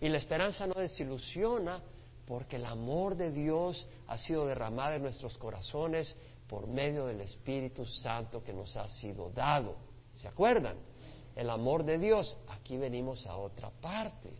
[0.00, 1.82] y la esperanza no desilusiona
[2.26, 6.16] porque el amor de Dios ha sido derramado en nuestros corazones
[6.48, 9.76] por medio del Espíritu Santo que nos ha sido dado.
[10.14, 10.76] ¿Se acuerdan?
[11.34, 12.36] El amor de Dios.
[12.48, 14.30] Aquí venimos a otra parte.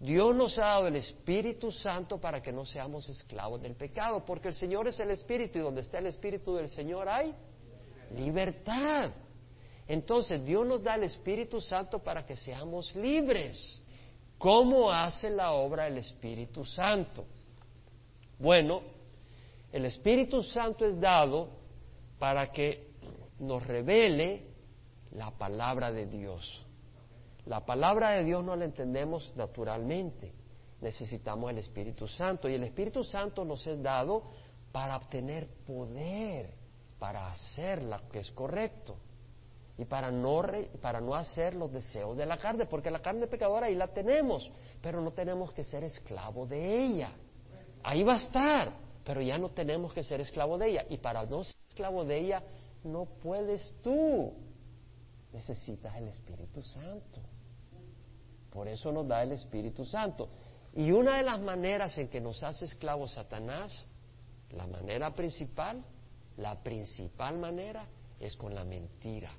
[0.00, 4.48] Dios nos ha dado el Espíritu Santo para que no seamos esclavos del pecado, porque
[4.48, 7.34] el Señor es el Espíritu y donde está el Espíritu del Señor hay
[8.16, 9.10] libertad.
[9.86, 13.82] Entonces Dios nos da el Espíritu Santo para que seamos libres.
[14.38, 17.26] ¿Cómo hace la obra el Espíritu Santo?
[18.38, 18.80] Bueno,
[19.70, 21.50] el Espíritu Santo es dado
[22.18, 22.88] para que
[23.38, 24.49] nos revele
[25.12, 26.64] la palabra de Dios.
[27.46, 30.32] La palabra de Dios no la entendemos naturalmente.
[30.80, 34.24] Necesitamos el Espíritu Santo y el Espíritu Santo nos es dado
[34.72, 36.54] para obtener poder,
[36.98, 38.96] para hacer lo que es correcto
[39.76, 40.42] y para no,
[40.80, 44.50] para no hacer los deseos de la carne, porque la carne pecadora ahí la tenemos,
[44.82, 47.12] pero no tenemos que ser esclavo de ella.
[47.82, 48.72] Ahí va a estar,
[49.04, 50.84] pero ya no tenemos que ser esclavo de ella.
[50.90, 52.42] Y para no ser esclavo de ella,
[52.84, 54.34] no puedes tú.
[55.32, 57.20] Necesitas el Espíritu Santo.
[58.50, 60.28] Por eso nos da el Espíritu Santo.
[60.74, 63.86] Y una de las maneras en que nos hace esclavos Satanás,
[64.50, 65.84] la manera principal,
[66.36, 67.86] la principal manera,
[68.18, 69.30] es con la mentira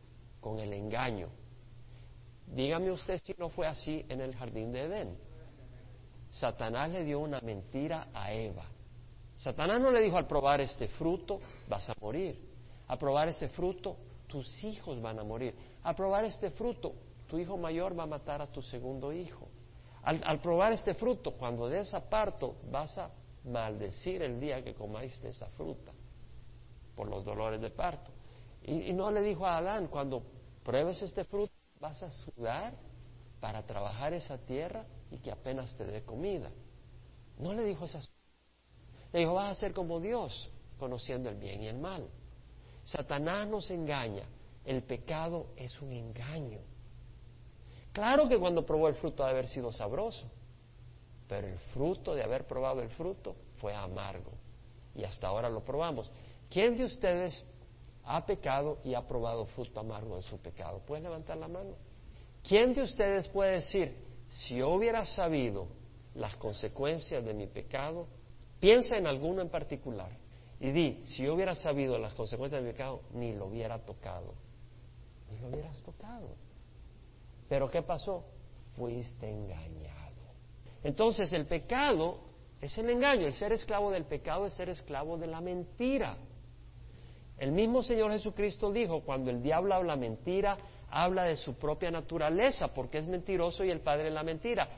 [0.41, 1.29] con el engaño.
[2.47, 5.17] Dígame usted si no fue así en el jardín de Edén.
[6.31, 8.65] Satanás le dio una mentira a Eva.
[9.37, 12.37] Satanás no le dijo al probar este fruto vas a morir.
[12.87, 13.95] Al probar ese fruto
[14.27, 15.55] tus hijos van a morir.
[15.83, 16.93] Al probar este fruto
[17.31, 19.47] tu hijo mayor va a matar a tu segundo hijo.
[20.03, 23.09] Al, probar este fruto, cuando des a parto, vas a
[23.45, 25.93] maldecir el día que comáis esa fruta
[26.93, 28.11] por los dolores de parto.
[28.63, 30.23] Y, no le dijo a Adán, cuando
[30.65, 32.73] pruebes este fruto, vas a sudar
[33.39, 36.51] para trabajar esa tierra y que apenas te dé comida.
[37.39, 38.11] No le dijo esas
[39.13, 42.09] Le dijo, vas a ser como Dios, conociendo el bien y el mal.
[42.83, 44.25] Satanás nos engaña.
[44.65, 46.59] El pecado es un engaño.
[47.93, 50.29] Claro que cuando probó el fruto de haber sido sabroso,
[51.27, 54.31] pero el fruto de haber probado el fruto fue amargo.
[54.95, 56.11] Y hasta ahora lo probamos.
[56.49, 57.43] ¿Quién de ustedes
[58.05, 60.81] ha pecado y ha probado fruto amargo en su pecado.
[60.85, 61.75] ¿Puede levantar la mano?
[62.43, 63.95] ¿Quién de ustedes puede decir,
[64.29, 65.67] si yo hubiera sabido
[66.15, 68.07] las consecuencias de mi pecado,
[68.59, 70.11] piensa en alguno en particular
[70.59, 74.33] y di, si yo hubiera sabido las consecuencias de mi pecado, ni lo hubiera tocado.
[75.31, 76.35] Ni lo hubieras tocado.
[77.49, 78.25] Pero ¿qué pasó?
[78.75, 80.01] Fuiste engañado.
[80.83, 82.19] Entonces el pecado
[82.59, 83.25] es el engaño.
[83.25, 86.17] El ser esclavo del pecado es ser esclavo de la mentira.
[87.37, 90.57] El mismo Señor Jesucristo dijo, cuando el diablo habla mentira,
[90.91, 94.69] habla de su propia naturaleza, porque es mentiroso y el padre de la mentira.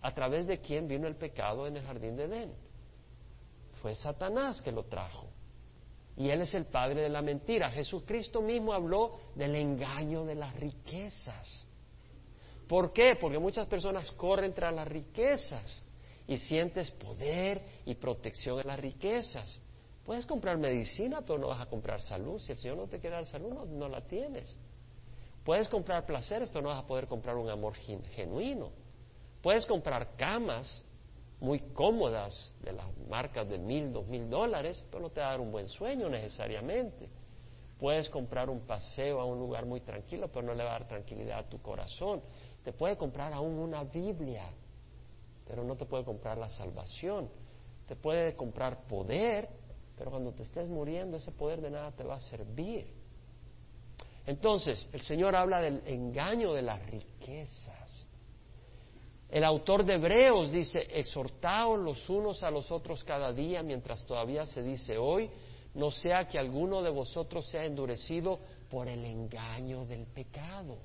[0.00, 2.52] ¿A través de quién vino el pecado en el jardín de Edén?
[3.80, 5.27] Fue Satanás que lo trajo.
[6.18, 7.70] Y él es el padre de la mentira.
[7.70, 11.64] Jesucristo mismo habló del engaño de las riquezas.
[12.66, 13.16] ¿Por qué?
[13.18, 15.80] Porque muchas personas corren tras las riquezas
[16.26, 19.60] y sientes poder y protección en las riquezas.
[20.04, 22.40] Puedes comprar medicina, pero no vas a comprar salud.
[22.40, 24.56] Si el Señor no te quiere dar salud, no, no la tienes.
[25.44, 28.72] Puedes comprar placeres, pero no vas a poder comprar un amor genuino.
[29.40, 30.82] Puedes comprar camas
[31.40, 35.30] muy cómodas de las marcas de mil, dos mil dólares, pero no te va a
[35.30, 37.08] dar un buen sueño necesariamente.
[37.78, 40.88] Puedes comprar un paseo a un lugar muy tranquilo, pero no le va a dar
[40.88, 42.20] tranquilidad a tu corazón.
[42.64, 44.50] Te puede comprar aún una Biblia,
[45.46, 47.28] pero no te puede comprar la salvación.
[47.86, 49.48] Te puede comprar poder,
[49.96, 52.92] pero cuando te estés muriendo ese poder de nada te va a servir.
[54.26, 57.87] Entonces, el Señor habla del engaño de las riquezas.
[59.30, 64.46] El autor de Hebreos dice, exhortaos los unos a los otros cada día mientras todavía
[64.46, 65.30] se dice hoy,
[65.74, 68.38] no sea que alguno de vosotros sea endurecido
[68.70, 70.78] por el engaño del pecado.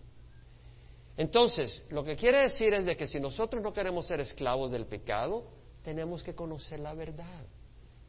[1.15, 4.87] Entonces, lo que quiere decir es de que si nosotros no queremos ser esclavos del
[4.87, 5.45] pecado,
[5.83, 7.45] tenemos que conocer la verdad,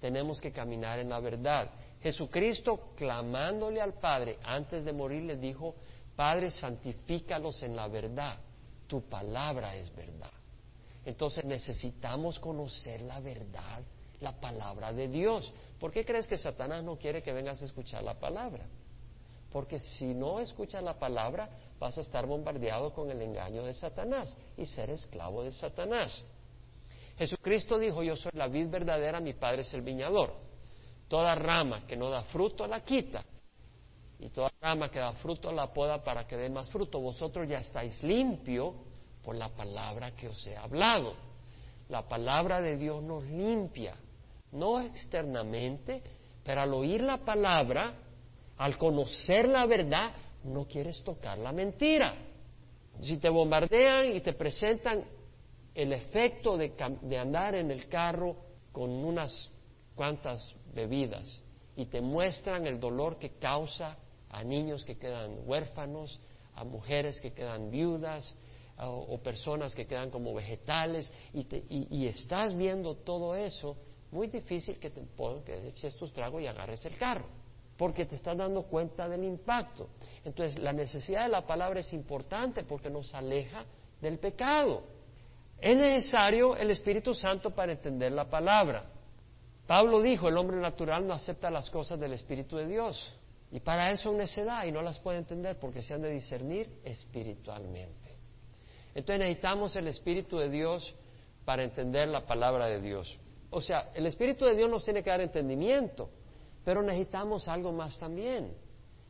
[0.01, 1.70] tenemos que caminar en la verdad.
[2.01, 5.75] Jesucristo, clamándole al Padre antes de morir, le dijo,
[6.16, 8.38] Padre, santifícalos en la verdad,
[8.87, 10.31] tu palabra es verdad.
[11.05, 13.83] Entonces necesitamos conocer la verdad,
[14.20, 15.53] la palabra de Dios.
[15.79, 18.66] ¿Por qué crees que Satanás no quiere que vengas a escuchar la palabra?
[19.53, 24.35] Porque si no escuchas la palabra, vas a estar bombardeado con el engaño de Satanás
[24.57, 26.25] y ser esclavo de Satanás.
[27.18, 30.35] Jesucristo dijo, yo soy la vid verdadera, mi Padre es el viñador.
[31.07, 33.25] Toda rama que no da fruto la quita
[34.25, 36.99] y toda rama que da fruto la poda para que dé más fruto.
[36.99, 38.75] Vosotros ya estáis limpio
[39.23, 41.15] por la palabra que os he hablado.
[41.91, 43.95] La palabra de Dios nos limpia,
[44.53, 46.03] no externamente,
[46.43, 47.95] pero al oír la palabra
[48.57, 50.13] al conocer la verdad,
[50.45, 52.15] no quieres tocar la mentira.
[53.01, 55.05] Si te bombardean y te presentan
[55.75, 56.73] el efecto de,
[57.19, 58.37] andar en el carro
[58.73, 59.53] con unas
[59.95, 61.43] cuantas bebidas
[61.77, 63.99] y te muestran el dolor que causa
[64.35, 66.20] a niños que quedan huérfanos,
[66.55, 68.37] a mujeres que quedan viudas
[68.79, 73.77] o personas que quedan como vegetales y, y, estás viendo todo eso,
[74.11, 75.01] muy difícil que te
[75.47, 77.27] que eches tus tragos y agarres el carro
[77.77, 79.88] porque te estás dando cuenta del impacto.
[80.25, 83.64] Entonces, la necesidad de la palabra es importante porque nos aleja
[84.01, 84.83] del pecado.
[85.61, 88.85] Es necesario el Espíritu Santo para entender la palabra.
[89.66, 93.16] Pablo dijo, el hombre natural no acepta las cosas del Espíritu de Dios.
[93.55, 96.69] Y para él son necedad y no las puede entender porque se han de discernir
[96.83, 98.17] espiritualmente.
[98.97, 100.93] Entonces necesitamos el Espíritu de Dios
[101.45, 103.17] para entender la palabra de Dios.
[103.51, 106.11] O sea, el Espíritu de Dios nos tiene que dar entendimiento.
[106.64, 108.53] Pero necesitamos algo más también.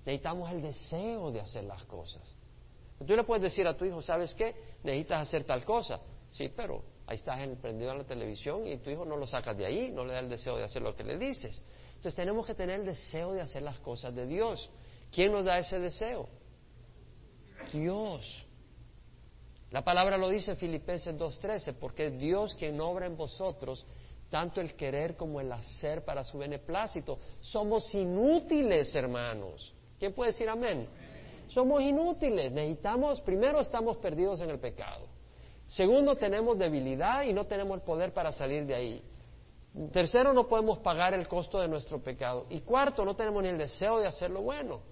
[0.04, 2.22] Necesitamos el deseo de hacer las cosas.
[2.98, 4.54] Tú le puedes decir a tu hijo, ¿sabes qué?
[4.83, 6.00] Necesitas hacer tal cosa.
[6.28, 9.64] Sí, pero ahí estás prendido en la televisión y tu hijo no lo sacas de
[9.64, 11.62] ahí, no le da el deseo de hacer lo que le dices.
[12.04, 14.68] Entonces tenemos que tener el deseo de hacer las cosas de Dios.
[15.10, 16.28] ¿Quién nos da ese deseo?
[17.72, 18.44] Dios.
[19.70, 23.86] La palabra lo dice en Filipenses 2.13, porque Dios quien obra en vosotros
[24.28, 27.18] tanto el querer como el hacer para su beneplácito.
[27.40, 29.72] Somos inútiles, hermanos.
[29.98, 30.86] ¿Quién puede decir amén?
[31.48, 32.52] Somos inútiles.
[32.52, 35.06] Necesitamos, primero estamos perdidos en el pecado.
[35.68, 39.13] Segundo, tenemos debilidad y no tenemos el poder para salir de ahí.
[39.92, 42.46] Tercero, no podemos pagar el costo de nuestro pecado.
[42.48, 44.82] Y cuarto, no tenemos ni el deseo de hacer lo bueno.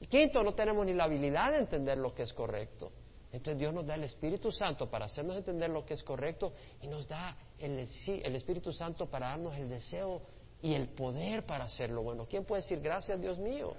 [0.00, 2.92] Y quinto, no tenemos ni la habilidad de entender lo que es correcto.
[3.32, 6.88] Entonces Dios nos da el Espíritu Santo para hacernos entender lo que es correcto y
[6.88, 10.22] nos da el, Espíritu Santo para darnos el deseo
[10.62, 12.26] y el poder para hacerlo bueno.
[12.28, 13.74] ¿Quién puede decir gracias Dios mío?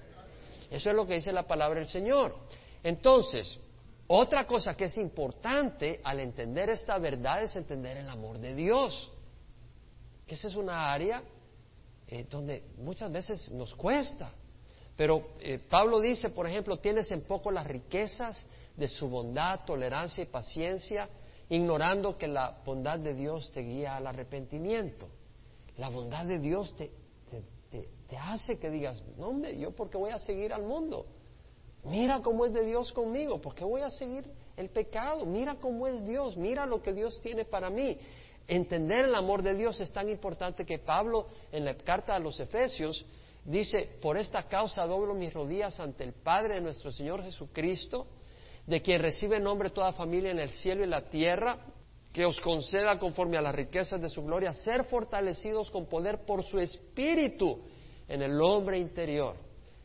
[0.70, 2.36] Eso es lo que dice la palabra del Señor.
[2.82, 3.60] Entonces,
[4.08, 9.12] otra cosa que es importante al entender esta verdad es entender el amor de Dios.
[10.32, 11.22] Esa es una área
[12.08, 14.32] eh, donde muchas veces nos cuesta.
[14.96, 18.46] Pero eh, Pablo dice, por ejemplo, tienes en poco las riquezas
[18.78, 21.10] de su bondad, tolerancia y paciencia,
[21.50, 25.08] ignorando que la bondad de Dios te guía al arrepentimiento.
[25.78, 26.92] La bondad de Dios te,
[27.70, 31.06] te, hace que digas, no hombre, yo porque voy a seguir al mundo.
[31.84, 35.26] Mira cómo es de Dios conmigo, porque voy a seguir el pecado.
[35.26, 37.98] Mira cómo es Dios, mira lo que Dios tiene para mí.
[38.52, 42.40] Entender el amor de Dios es tan importante que Pablo en la carta a los
[42.40, 43.06] Efesios
[43.44, 48.06] Dice, por esta causa doblo mis rodillas ante el Padre de nuestro Señor Jesucristo,
[48.68, 51.58] de quien recibe nombre toda familia en el cielo y la tierra,
[52.14, 56.44] que os conceda conforme a las riquezas de su gloria, ser fortalecidos con poder por
[56.44, 57.62] su espíritu
[58.08, 59.36] en el hombre interior,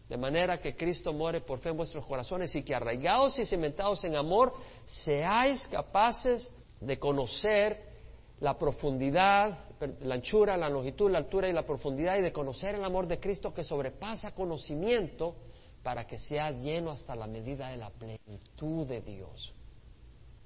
[0.07, 4.05] de manera que Cristo more por fe en vuestros corazones y que arraigados y cimentados
[4.05, 4.53] en amor,
[4.85, 7.96] seáis capaces de conocer
[8.41, 9.59] la profundidad,
[10.01, 13.19] la anchura, la longitud, la altura y la profundidad y de conocer el amor de
[13.19, 15.37] Cristo que sobrepasa conocimiento
[15.83, 19.55] para que sea lleno hasta la medida de la plenitud de Dios.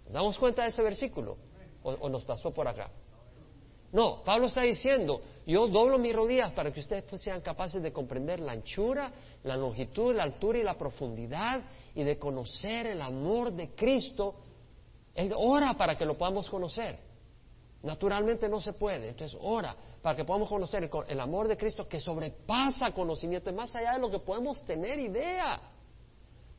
[0.04, 1.36] ¿Nos damos cuenta de ese versículo?
[1.82, 2.90] ¿O, nos pasó por acá?
[3.92, 7.92] No, Pablo está diciendo, yo doblo mis rodillas para que ustedes pues sean capaces de
[7.92, 9.12] comprender la anchura,
[9.42, 11.62] la longitud, la altura y la profundidad
[11.94, 14.36] y de conocer el amor de Cristo.
[15.12, 17.09] Él ora para que lo podamos conocer.
[17.82, 19.08] Naturalmente no se puede.
[19.08, 23.94] Entonces, ora para que podamos conocer el, amor de Cristo que sobrepasa conocimiento, más allá
[23.94, 25.60] de lo que podemos tener idea,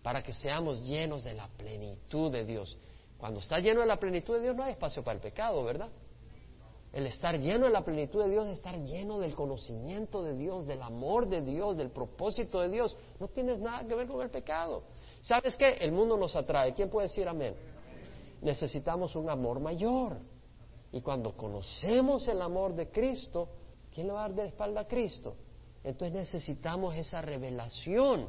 [0.04, 2.78] para que seamos llenos de la plenitud de Dios.
[3.18, 5.90] Cuando está lleno de la plenitud de Dios no hay espacio para el pecado, ¿verdad?
[6.92, 10.68] El estar lleno de la plenitud de Dios es estar lleno del conocimiento de Dios,
[10.68, 12.98] del amor de Dios, del propósito de Dios.
[13.20, 14.84] No tienes nada que ver con el pecado.
[15.22, 15.78] ¿Sabes qué?
[15.80, 16.74] El mundo nos atrae.
[16.74, 17.56] ¿Quién puede decir amén?
[18.42, 20.18] Necesitamos un amor mayor.
[20.92, 23.50] Y cuando conocemos el amor de Cristo,
[23.94, 25.36] ¿quién le va a dar de espalda a Cristo?
[25.84, 28.28] Entonces necesitamos esa revelación.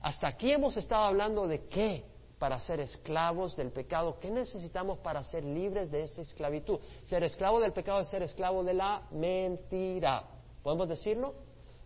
[0.00, 2.04] Hasta aquí hemos estado hablando de qué
[2.38, 4.18] para ser esclavos del pecado.
[4.20, 6.78] ¿Qué necesitamos para ser libres de esa esclavitud?
[7.04, 10.24] Ser esclavo del pecado es ser esclavo de la mentira.
[10.62, 11.34] ¿Podemos decirlo?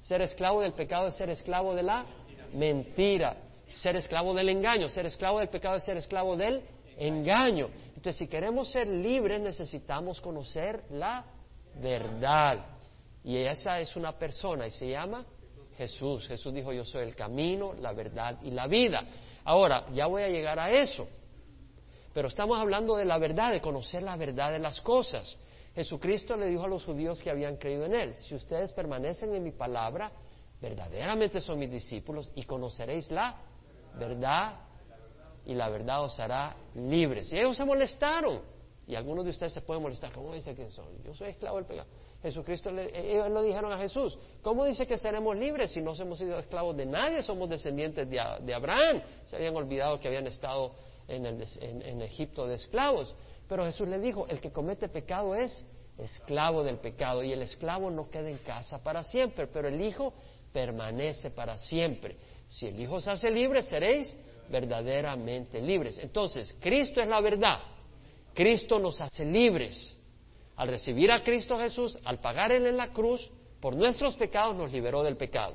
[0.02, 2.04] Ser esclavo del pecado es ser esclavo de la
[2.52, 3.36] mentira.
[3.74, 4.88] Ser esclavo del engaño.
[4.88, 6.62] Ser esclavo del pecado es ser esclavo del
[7.00, 7.70] engaño.
[7.88, 11.24] Entonces, si queremos ser libres, necesitamos conocer la
[11.80, 12.64] verdad.
[13.24, 15.24] Y esa es una persona y se llama
[15.76, 16.28] Jesús.
[16.28, 19.02] Jesús dijo, yo soy el camino, la verdad y la vida.
[19.44, 21.08] Ahora, ya voy a llegar a eso.
[22.12, 25.38] Pero estamos hablando de la verdad, de conocer la verdad de las cosas.
[25.74, 29.44] Jesucristo le dijo a los judíos que habían creído en Él, si ustedes permanecen en
[29.44, 30.10] mi palabra,
[30.60, 33.36] verdaderamente son mis discípulos y conoceréis la
[33.96, 34.69] verdad
[35.50, 37.32] y la verdad os hará libres.
[37.32, 38.40] Y ellos se molestaron.
[38.86, 40.12] Y algunos de ustedes se pueden molestar.
[40.12, 40.86] ¿Cómo dice que son?
[41.02, 41.88] Yo soy esclavo del pecado.
[42.22, 44.16] Jesucristo, le, ellos lo dijeron a Jesús.
[44.42, 47.24] ¿Cómo dice que seremos libres si no hemos sido esclavos de nadie?
[47.24, 49.02] Somos descendientes de, Abraham.
[49.26, 50.72] Se habían olvidado que habían estado
[51.08, 53.12] en, en Egipto de esclavos.
[53.48, 55.64] Pero Jesús le dijo, el que comete pecado es
[55.98, 57.24] esclavo del pecado.
[57.24, 60.12] Y el esclavo no queda en casa para siempre, pero el Hijo
[60.52, 62.16] permanece para siempre.
[62.46, 64.16] Si el Hijo se hace libre, seréis
[64.50, 65.98] verdaderamente libres.
[65.98, 67.60] Entonces, Cristo es la verdad.
[68.34, 69.96] Cristo nos hace libres.
[70.56, 73.30] Al recibir a Cristo Jesús, al pagar Él en la cruz,
[73.60, 75.54] por nuestros pecados nos liberó del pecado.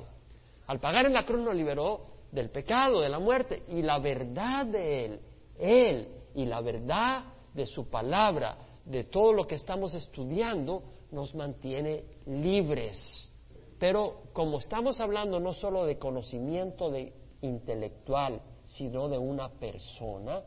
[0.66, 3.62] Al pagar en la cruz nos liberó del pecado, de la muerte.
[3.68, 5.20] Y la verdad de Él,
[5.58, 7.24] Él y la verdad
[7.54, 10.82] de su palabra, de todo lo que estamos estudiando,
[11.12, 13.30] nos mantiene libres.
[13.78, 20.42] Pero como estamos hablando no solo de conocimiento de intelectual, sino de una persona.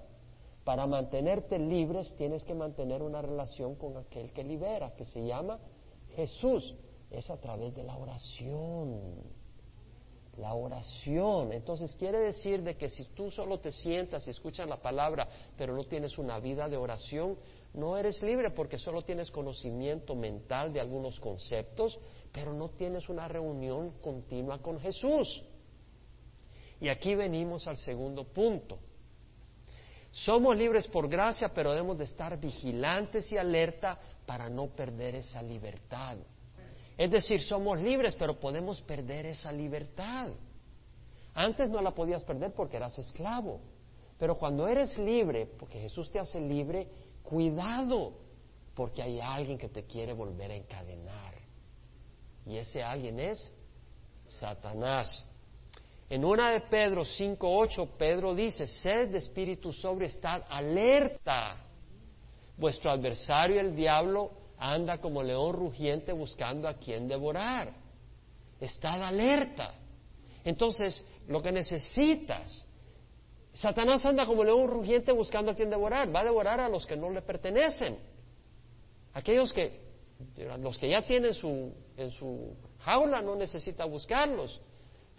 [0.63, 5.59] Para mantenerte libres tienes que mantener una relación con aquel que libera, que se llama
[6.15, 6.75] Jesús.
[7.09, 9.15] Es a través de la oración.
[10.37, 11.51] La oración.
[11.53, 15.75] Entonces quiere decir de que si tú solo te sientas y escuchas la palabra, pero
[15.75, 17.37] no tienes una vida de oración,
[17.73, 21.99] no eres libre porque solo tienes conocimiento mental de algunos conceptos,
[22.31, 25.43] pero no tienes una reunión continua con Jesús.
[26.81, 28.79] Y aquí venimos al segundo punto.
[30.11, 35.41] Somos libres por gracia, pero debemos de estar vigilantes y alerta para no perder esa
[35.41, 36.17] libertad.
[36.97, 40.29] Es decir, somos libres, pero podemos perder esa libertad.
[41.33, 43.61] Antes no la podías perder porque eras esclavo.
[44.17, 46.87] Pero cuando eres libre, porque Jesús te hace libre,
[47.23, 48.13] cuidado,
[48.75, 51.35] porque hay alguien que te quiere volver a encadenar.
[52.45, 53.53] Y ese alguien es
[54.25, 55.25] Satanás.
[56.09, 61.57] En una de Pedro 5.8, Pedro dice, sed de espíritu sobre, estad alerta.
[62.57, 67.71] Vuestro adversario, el diablo, anda como león rugiente buscando a quien devorar.
[68.59, 69.75] Estad alerta.
[70.43, 72.65] Entonces, lo que necesitas,
[73.53, 76.13] Satanás anda como león rugiente buscando a quien devorar.
[76.13, 77.99] Va a devorar a los que no le pertenecen.
[79.13, 79.79] Aquellos que,
[80.57, 84.59] los que ya tienen su, en su jaula, no necesita buscarlos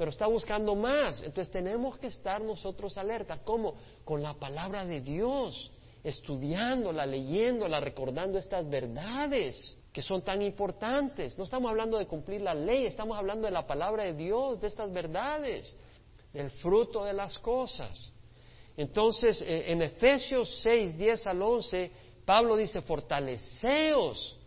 [0.01, 1.20] pero está buscando más.
[1.20, 3.40] Entonces tenemos que estar nosotros alerta.
[3.44, 3.74] ¿Cómo?
[4.03, 5.70] Con la palabra de Dios,
[6.03, 9.76] estudiándola, leyéndola, recordando estas verdades.
[9.92, 11.36] que son tan importantes.
[11.36, 14.68] No estamos hablando de cumplir la ley, estamos hablando de la palabra de Dios, de
[14.68, 15.76] estas verdades,
[16.32, 18.11] del fruto de las cosas.
[18.78, 21.90] Entonces, eh, en Efesios 6, 10 al 11,
[22.24, 24.38] Pablo dice, fortaleceos.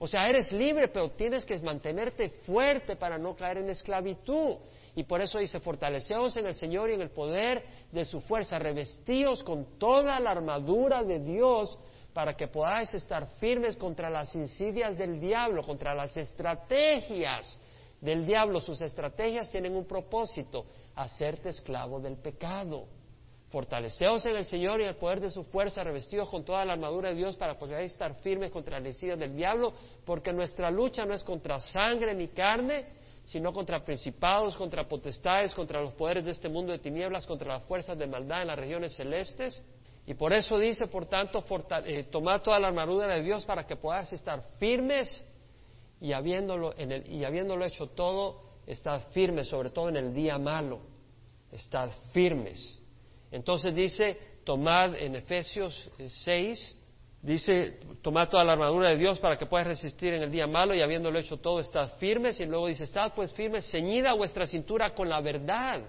[0.00, 4.56] O sea, eres libre, pero tienes que mantenerte fuerte para no caer en esclavitud.
[4.98, 8.58] Y por eso dice, fortaleceos en el Señor y en el poder de su fuerza,
[8.58, 11.78] revestíos con toda la armadura de Dios
[12.12, 17.56] para que podáis estar firmes contra las insidias del diablo, contra las estrategias
[18.00, 18.58] del diablo.
[18.58, 22.86] Sus estrategias tienen un propósito, hacerte esclavo del pecado.
[23.50, 26.72] Fortaleceos en el Señor y en el poder de su fuerza, revestidos con toda la
[26.72, 29.74] armadura de Dios para poder estar firmes contra las insidias del diablo,
[30.04, 32.97] porque nuestra lucha no es contra sangre ni carne,
[33.28, 37.62] sino contra principados, contra potestades, contra los poderes de este mundo de tinieblas, contra las
[37.64, 39.62] fuerzas de maldad en las regiones celestes.
[40.06, 41.44] Y por eso dice, por tanto,
[41.84, 45.22] eh, tomad toda la armadura de Dios para que puedas estar firmes
[46.00, 50.38] y habiéndolo, en el, y habiéndolo hecho todo, estad firmes, sobre todo en el día
[50.38, 50.80] malo.
[51.52, 52.80] Estad firmes.
[53.30, 55.90] Entonces dice, tomad en Efesios
[56.24, 56.76] 6,
[57.22, 60.74] dice, tomad toda la armadura de Dios para que puedas resistir en el día malo
[60.74, 62.40] y habiéndolo hecho todo, estad firmes.
[62.40, 65.82] Y luego dice, estad pues firmes, ceñida vuestra cintura con la verdad.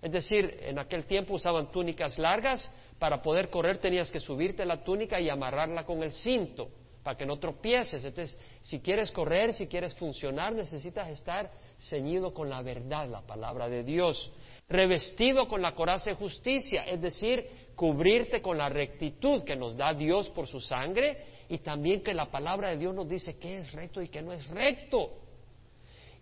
[0.00, 4.82] Es decir, en aquel tiempo usaban túnicas largas, para poder correr tenías que subirte la
[4.82, 6.68] túnica y amarrarla con el cinto
[7.02, 8.04] para que no tropieces.
[8.04, 13.68] Entonces, si quieres correr, si quieres funcionar, necesitas estar ceñido con la verdad, la palabra
[13.68, 14.30] de Dios.
[14.68, 19.94] Revestido con la coraza de justicia, es decir, cubrirte con la rectitud que nos da
[19.94, 23.72] Dios por su sangre y también que la palabra de Dios nos dice qué es
[23.72, 25.10] recto y qué no es recto.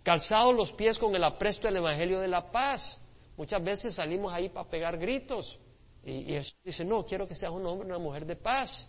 [0.04, 3.00] Calzados los pies con el apresto del Evangelio de la paz.
[3.36, 5.58] Muchas veces salimos ahí para pegar gritos.
[6.04, 8.86] Y, y dice, no, quiero que seas un hombre, una mujer de paz.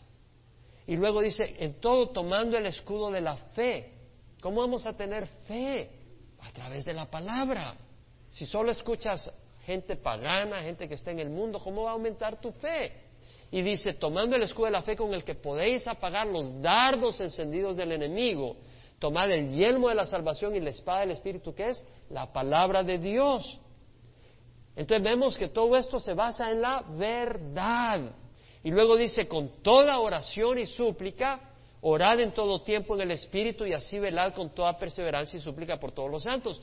[0.86, 3.94] Y luego dice, en todo tomando el escudo de la fe.
[4.40, 5.90] ¿Cómo vamos a tener fe?
[6.42, 7.76] A través de la palabra.
[8.30, 9.34] Si solo escuchas
[9.68, 12.94] gente pagana, gente que está en el mundo, ¿cómo va a aumentar tu fe?
[13.52, 17.20] Y dice, tomando el escudo de la fe con el que podéis apagar los dardos
[17.20, 18.56] encendidos del enemigo,
[18.98, 22.82] tomad el yelmo de la salvación y la espada del Espíritu, que es la palabra
[22.82, 23.60] de Dios.
[24.74, 28.12] Entonces vemos que todo esto se basa en la verdad.
[28.64, 31.42] Y luego dice, con toda oración y súplica,
[31.82, 35.78] orad en todo tiempo en el Espíritu y así velad con toda perseverancia y súplica
[35.78, 36.62] por todos los santos.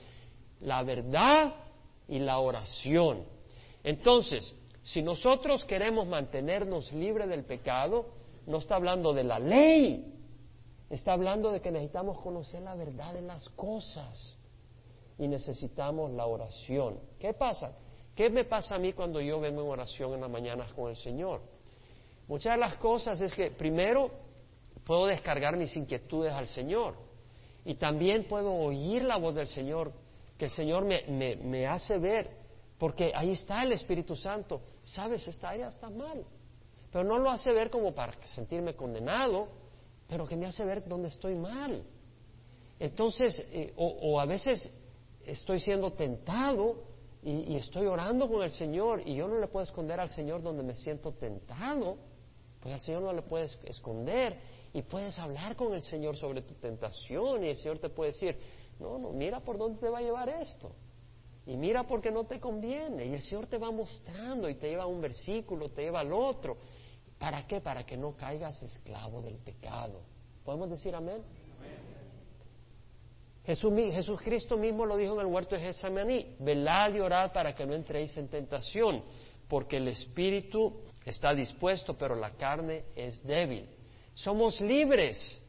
[0.61, 1.64] La verdad
[2.09, 3.25] y la oración.
[3.83, 8.07] Entonces, si nosotros queremos mantenernos libres del pecado,
[8.47, 10.13] no está hablando de la ley,
[10.91, 14.37] está hablando de que necesitamos conocer la verdad de las cosas
[15.19, 16.99] y necesitamos la oración.
[17.19, 17.77] ¿Qué pasa?
[18.15, 20.97] ¿Qué me pasa a mí cuando yo vengo en oración en las mañanas con el
[20.97, 21.41] Señor?
[22.29, 24.11] Muchas de las cosas es que primero
[24.85, 26.95] puedo descargar mis inquietudes al Señor
[27.65, 29.93] y también puedo oír la voz del Señor,
[30.39, 31.05] que el Señor me,
[31.37, 32.31] me, hace ver,
[32.79, 34.61] porque ahí está el Espíritu Santo.
[34.83, 36.25] Sabes, esta área está mal,
[36.91, 39.49] pero no lo hace ver como para sentirme condenado,
[40.09, 41.85] pero que me hace ver dónde estoy mal.
[42.79, 44.71] Entonces, eh, o a veces
[45.25, 49.99] estoy siendo tentado y, estoy orando con el Señor y yo no le puedo esconder
[49.99, 51.97] al Señor donde me siento tentado,
[52.61, 54.39] pues al Señor no le puedes esconder
[54.75, 58.37] y puedes hablar con el Señor sobre tu tentación y el Señor te puede decir,
[58.79, 60.73] no, no, mira por dónde te va a llevar esto.
[61.47, 63.07] Y mira porque no te conviene.
[63.07, 66.13] Y el Señor te va mostrando y te lleva a un versículo, te lleva al
[66.13, 66.57] otro.
[67.19, 67.61] ¿Para qué?
[67.61, 70.01] Para que no caigas esclavo del pecado.
[70.45, 71.23] ¿Podemos decir amén?
[73.45, 77.67] Jesús, Jesucristo mismo lo dijo en el huerto de Getsemaní, velad y orad para que
[77.67, 79.05] no entréis en tentación,
[79.49, 83.69] porque el espíritu está dispuesto, pero la carne es débil.
[84.15, 85.43] Somos libres,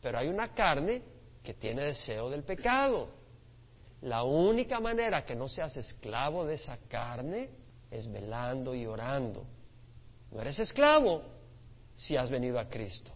[0.00, 1.02] pero hay una carne
[1.44, 3.08] que tiene deseo del pecado.
[4.00, 7.50] La única manera que no seas esclavo de esa carne
[7.90, 9.44] es velando y orando.
[10.32, 11.22] No eres esclavo
[11.94, 13.12] si has venido a Cristo.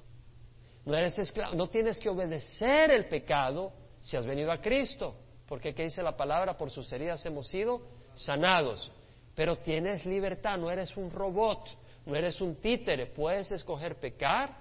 [0.84, 5.16] No eres esclavo, no tienes que obedecer el pecado si has venido a Cristo,
[5.46, 6.56] porque ¿qué dice la palabra?
[6.56, 7.80] Por sus heridas hemos sido
[8.14, 8.92] sanados.
[9.34, 11.66] Pero tienes libertad, no eres un robot,
[12.06, 14.56] no eres un títere, puedes escoger pecar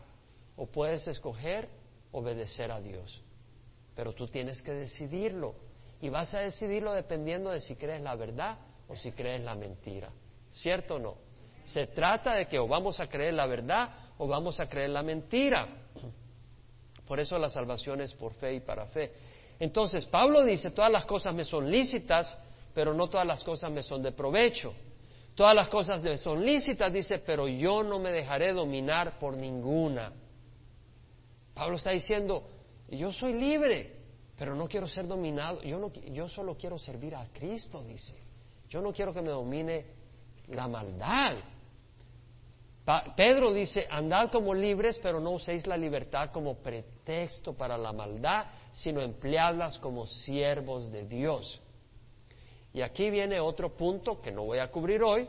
[0.55, 1.69] o puedes escoger
[2.11, 3.21] obedecer a Dios.
[3.97, 5.55] Pero tú tienes que decidirlo
[5.99, 10.11] y vas a decidirlo dependiendo de si crees la verdad o si crees la mentira.
[10.51, 11.17] ¿Cierto o no?
[11.65, 13.89] Se trata de que o vamos a creer la verdad
[14.19, 15.67] o vamos a creer la mentira.
[17.07, 19.11] Por eso la salvación es por fe y para fe.
[19.59, 22.37] Entonces, Pablo dice, todas las cosas me son lícitas,
[22.75, 24.75] pero no todas las cosas me son de provecho.
[25.33, 30.13] Todas las cosas me son lícitas, dice, pero yo no me dejaré dominar por ninguna.
[31.55, 32.43] Pablo está diciendo,
[32.89, 33.93] yo soy libre,
[34.37, 35.61] pero no quiero ser dominado.
[35.61, 38.15] Yo, no, yo solo quiero servir a Cristo, dice.
[38.69, 39.85] Yo no quiero que me domine
[40.47, 41.37] la maldad.
[43.17, 48.45] Pedro dice, andad como libres, pero no uséis la libertad como pretexto para la maldad,
[48.71, 51.61] sino empleadlas como siervos de Dios.
[52.73, 55.27] Y aquí viene otro punto que no voy a cubrir hoy.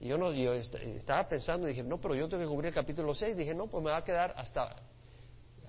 [0.00, 3.36] Yo, no, yo estaba pensando, dije, no, pero yo tengo que cubrir el capítulo 6.
[3.36, 4.74] Dije, no, pues me va a quedar hasta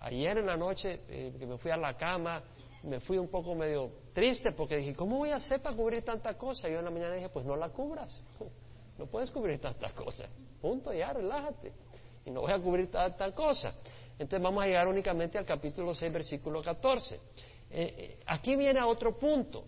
[0.02, 2.44] ayer en la noche eh, que me fui a la cama,
[2.84, 6.38] me fui un poco medio triste porque dije, ¿cómo voy a hacer para cubrir tanta
[6.38, 6.70] cosa?
[6.70, 8.24] Y yo en la mañana dije, pues no la cubras.
[8.98, 10.28] No puedes cubrir tantas cosas.
[10.60, 11.72] Punto, ya, relájate.
[12.26, 13.76] Y no voy a cubrir tanta cosa.
[14.14, 17.14] Entonces vamos a llegar únicamente al capítulo 6, versículo 14.
[17.16, 17.20] Eh,
[17.70, 19.66] eh, aquí viene otro punto.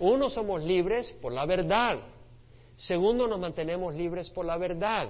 [0.00, 2.00] Uno, somos libres por la verdad.
[2.76, 5.08] Segundo, nos mantenemos libres por la verdad,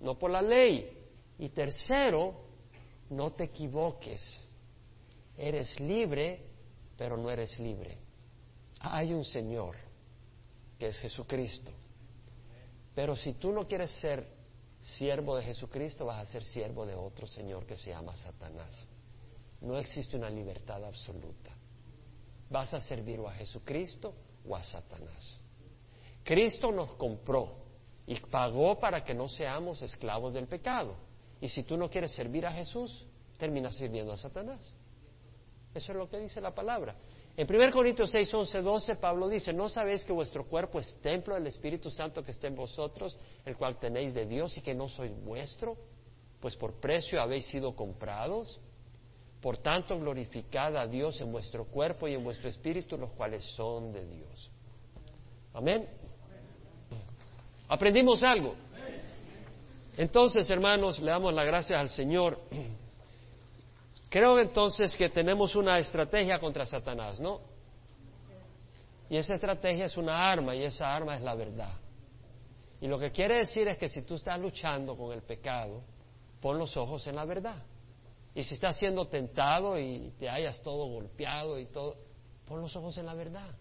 [0.00, 0.96] no por la ley.
[1.38, 2.41] Y tercero,
[3.12, 4.22] no te equivoques.
[5.36, 6.40] Eres libre,
[6.96, 7.98] pero no eres libre.
[8.80, 9.76] Hay un Señor,
[10.78, 11.70] que es Jesucristo.
[12.94, 14.26] Pero si tú no quieres ser
[14.80, 18.86] siervo de Jesucristo, vas a ser siervo de otro Señor que se llama Satanás.
[19.60, 21.50] No existe una libertad absoluta.
[22.50, 24.12] ¿Vas a servir o a Jesucristo
[24.46, 25.40] o a Satanás?
[26.24, 27.56] Cristo nos compró
[28.06, 30.96] y pagó para que no seamos esclavos del pecado.
[31.42, 33.04] Y si tú no quieres servir a Jesús,
[33.36, 34.60] terminas sirviendo a Satanás.
[35.74, 36.94] Eso es lo que dice la palabra.
[37.36, 41.34] En 1 Corintios 6, 11, 12, Pablo dice, ¿no sabéis que vuestro cuerpo es templo
[41.34, 44.88] del Espíritu Santo que está en vosotros, el cual tenéis de Dios y que no
[44.88, 45.76] sois vuestro?
[46.40, 48.60] Pues por precio habéis sido comprados.
[49.40, 53.92] Por tanto, glorificad a Dios en vuestro cuerpo y en vuestro espíritu, los cuales son
[53.92, 54.50] de Dios.
[55.54, 55.88] Amén.
[57.66, 58.54] ¿Aprendimos algo?
[59.96, 62.38] Entonces, hermanos, le damos las gracias al Señor
[64.12, 67.40] Creo entonces que tenemos una estrategia contra Satanás, ¿no?
[69.08, 71.72] Y esa estrategia es una arma y esa arma es la verdad.
[72.82, 75.80] Y lo que quiere decir es que si tú estás luchando con el pecado,
[76.42, 77.62] pon los ojos en la verdad.
[78.34, 81.96] Y si estás siendo tentado y te hayas todo golpeado y todo,
[82.44, 83.56] pon los ojos en la verdad.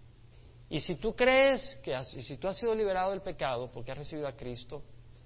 [0.69, 3.99] Y si tú crees que, y si tú has sido liberado del pecado porque has
[3.99, 4.83] recibido a Cristo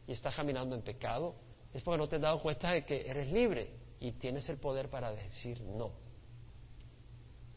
[0.08, 1.36] y estás caminando en pecado,
[1.74, 4.90] es porque no te has dado cuenta de que eres libre y tienes el poder
[4.90, 5.92] para decir no.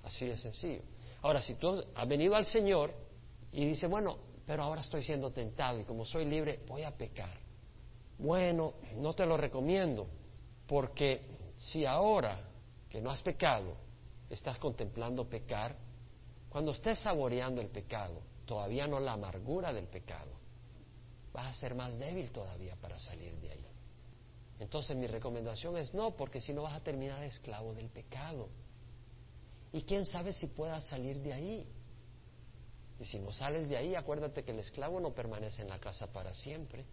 [0.03, 0.83] Así de sencillo.
[1.23, 2.93] Ahora, si tú has venido al Señor
[3.53, 7.39] y dices, bueno, pero ahora estoy siendo tentado y como soy libre, voy a pecar.
[8.19, 10.09] Bueno, no te lo recomiendo,
[10.67, 11.21] porque
[11.57, 12.41] si ahora
[12.89, 13.77] que no has pecado,
[14.31, 15.77] estás contemplando pecar,
[16.49, 20.38] cuando estés saboreando el pecado, todavía no la amargura del pecado,
[21.33, 23.67] vas a ser más débil todavía para salir de ahí.
[24.61, 28.49] Entonces mi recomendación es no, porque si no vas a terminar esclavo del pecado.
[29.73, 31.67] Y quién sabe si puedas salir de ahí.
[32.99, 36.13] Y si no sales de ahí, acuérdate que el esclavo no permanece en la casa
[36.13, 36.85] para siempre,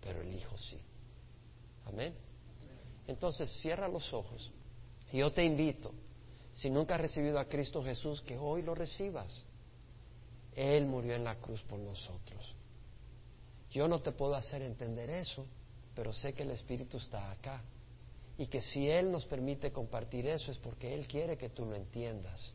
[0.00, 0.80] pero el hijo sí.
[1.84, 2.14] Amén.
[3.06, 4.50] Entonces cierra los ojos.
[5.12, 5.92] Yo te invito,
[6.54, 9.44] si nunca has recibido a Cristo Jesús, que hoy lo recibas.
[10.54, 12.54] Él murió en la cruz por nosotros.
[13.70, 15.46] Yo no te puedo hacer entender eso,
[15.94, 17.62] pero sé que el Espíritu está acá.
[18.36, 21.76] Y que si Él nos permite compartir eso es porque Él quiere que tú lo
[21.76, 22.52] entiendas.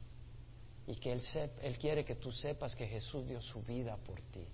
[0.88, 1.22] Y que Él,
[1.62, 4.46] Él quiere que tú sepas que Jesús dio su vida por ti.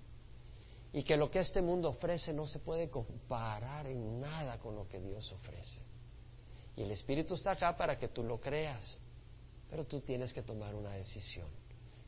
[0.94, 4.88] Y que lo que este mundo ofrece no se puede comparar en nada con lo
[4.88, 5.80] que Dios ofrece.
[6.76, 8.98] Y el Espíritu está acá para que tú lo creas.
[9.70, 11.48] Pero tú tienes que tomar una decisión.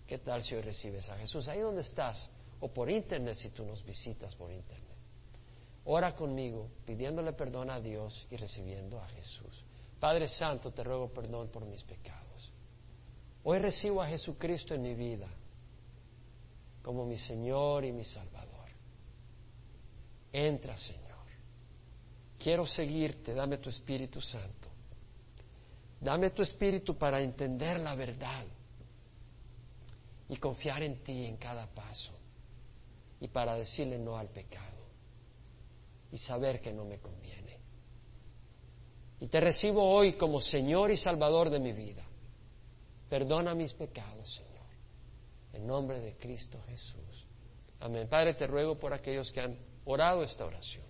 [0.06, 1.48] ¿Qué tal si hoy recibes a Jesús?
[1.48, 2.30] Ahí donde estás.
[2.64, 4.98] O por internet si tú nos visitas por internet.
[5.84, 9.66] Ora conmigo pidiéndole perdón a Dios y recibiendo a Jesús.
[10.00, 12.54] Padre Santo, te ruego perdón por mis pecados.
[13.44, 15.28] Hoy recibo a Jesucristo en mi vida
[16.82, 18.70] como mi Señor y mi Salvador.
[20.32, 21.02] Entra, Señor.
[22.40, 24.70] Quiero seguirte, dame tu Espíritu Santo.
[26.00, 28.46] Dame tu Espíritu para entender la verdad
[30.30, 32.23] y confiar en ti en cada paso
[33.24, 34.84] y para decirle no al pecado
[36.12, 37.58] y saber que no me conviene.
[39.22, 42.04] Y te recibo hoy como Señor y Salvador de mi vida.
[43.08, 44.68] Perdona mis pecados, Señor.
[45.54, 47.26] En nombre de Cristo Jesús.
[47.80, 48.10] Amén.
[48.10, 50.84] Padre, te ruego por aquellos que han orado esta oración.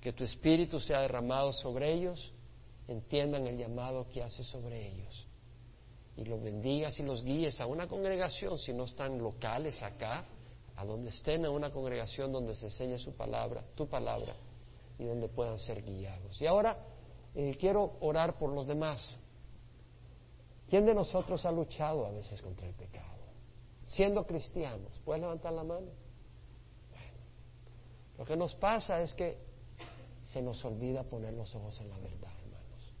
[0.00, 2.32] Que tu Espíritu sea derramado sobre ellos,
[2.86, 5.26] entiendan el llamado que hace sobre ellos.
[6.16, 10.24] Y los bendigas y los guíes a una congregación, si no están locales acá,
[10.76, 14.34] a donde estén en una congregación donde se enseñe su palabra, tu palabra,
[14.98, 16.40] y donde puedan ser guiados.
[16.40, 16.78] Y ahora
[17.34, 19.16] eh, quiero orar por los demás.
[20.68, 23.06] ¿Quién de nosotros ha luchado a veces contra el pecado?
[23.82, 25.88] Siendo cristianos, ¿puedes levantar la mano?
[26.90, 27.18] Bueno,
[28.18, 29.38] lo que nos pasa es que
[30.26, 32.94] se nos olvida poner los ojos en la verdad, hermanos.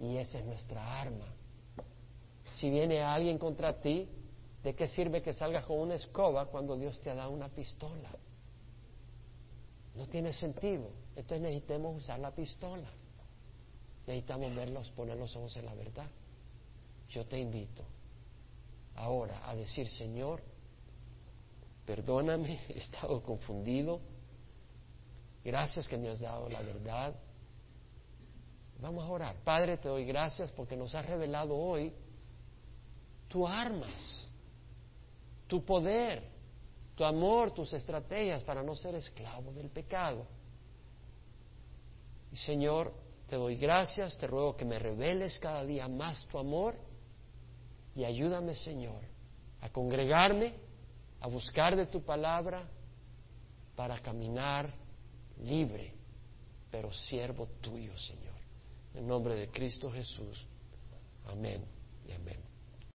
[0.00, 1.26] Y esa es nuestra arma.
[2.50, 4.08] Si viene alguien contra ti,
[4.68, 8.10] ¿de qué sirve que salgas con una escoba cuando Dios te ha dado una pistola?
[9.94, 10.90] No tiene sentido.
[11.16, 12.86] Entonces necesitamos usar la pistola.
[14.06, 16.06] Necesitamos verlos, poner los ojos en la verdad.
[17.08, 17.82] Yo te invito
[18.94, 20.42] ahora a decir, Señor,
[21.86, 24.02] perdóname, he estado confundido.
[25.42, 27.14] Gracias que me has dado la verdad.
[28.82, 29.36] Vamos a orar.
[29.44, 31.90] Padre, te doy gracias porque nos has revelado hoy
[33.28, 34.27] tu armas,
[35.48, 36.22] tu poder,
[36.94, 40.26] tu amor, tus estrategias para no ser esclavo del pecado.
[42.30, 42.92] Y Señor,
[43.28, 46.76] te doy gracias, te ruego que me reveles cada día más tu amor
[47.96, 49.02] y ayúdame, Señor,
[49.60, 50.54] a congregarme,
[51.20, 52.68] a buscar de tu palabra
[53.74, 54.72] para caminar
[55.42, 55.94] libre,
[56.70, 58.38] pero siervo tuyo, Señor.
[58.94, 60.46] En nombre de Cristo Jesús.
[61.26, 61.78] Amén.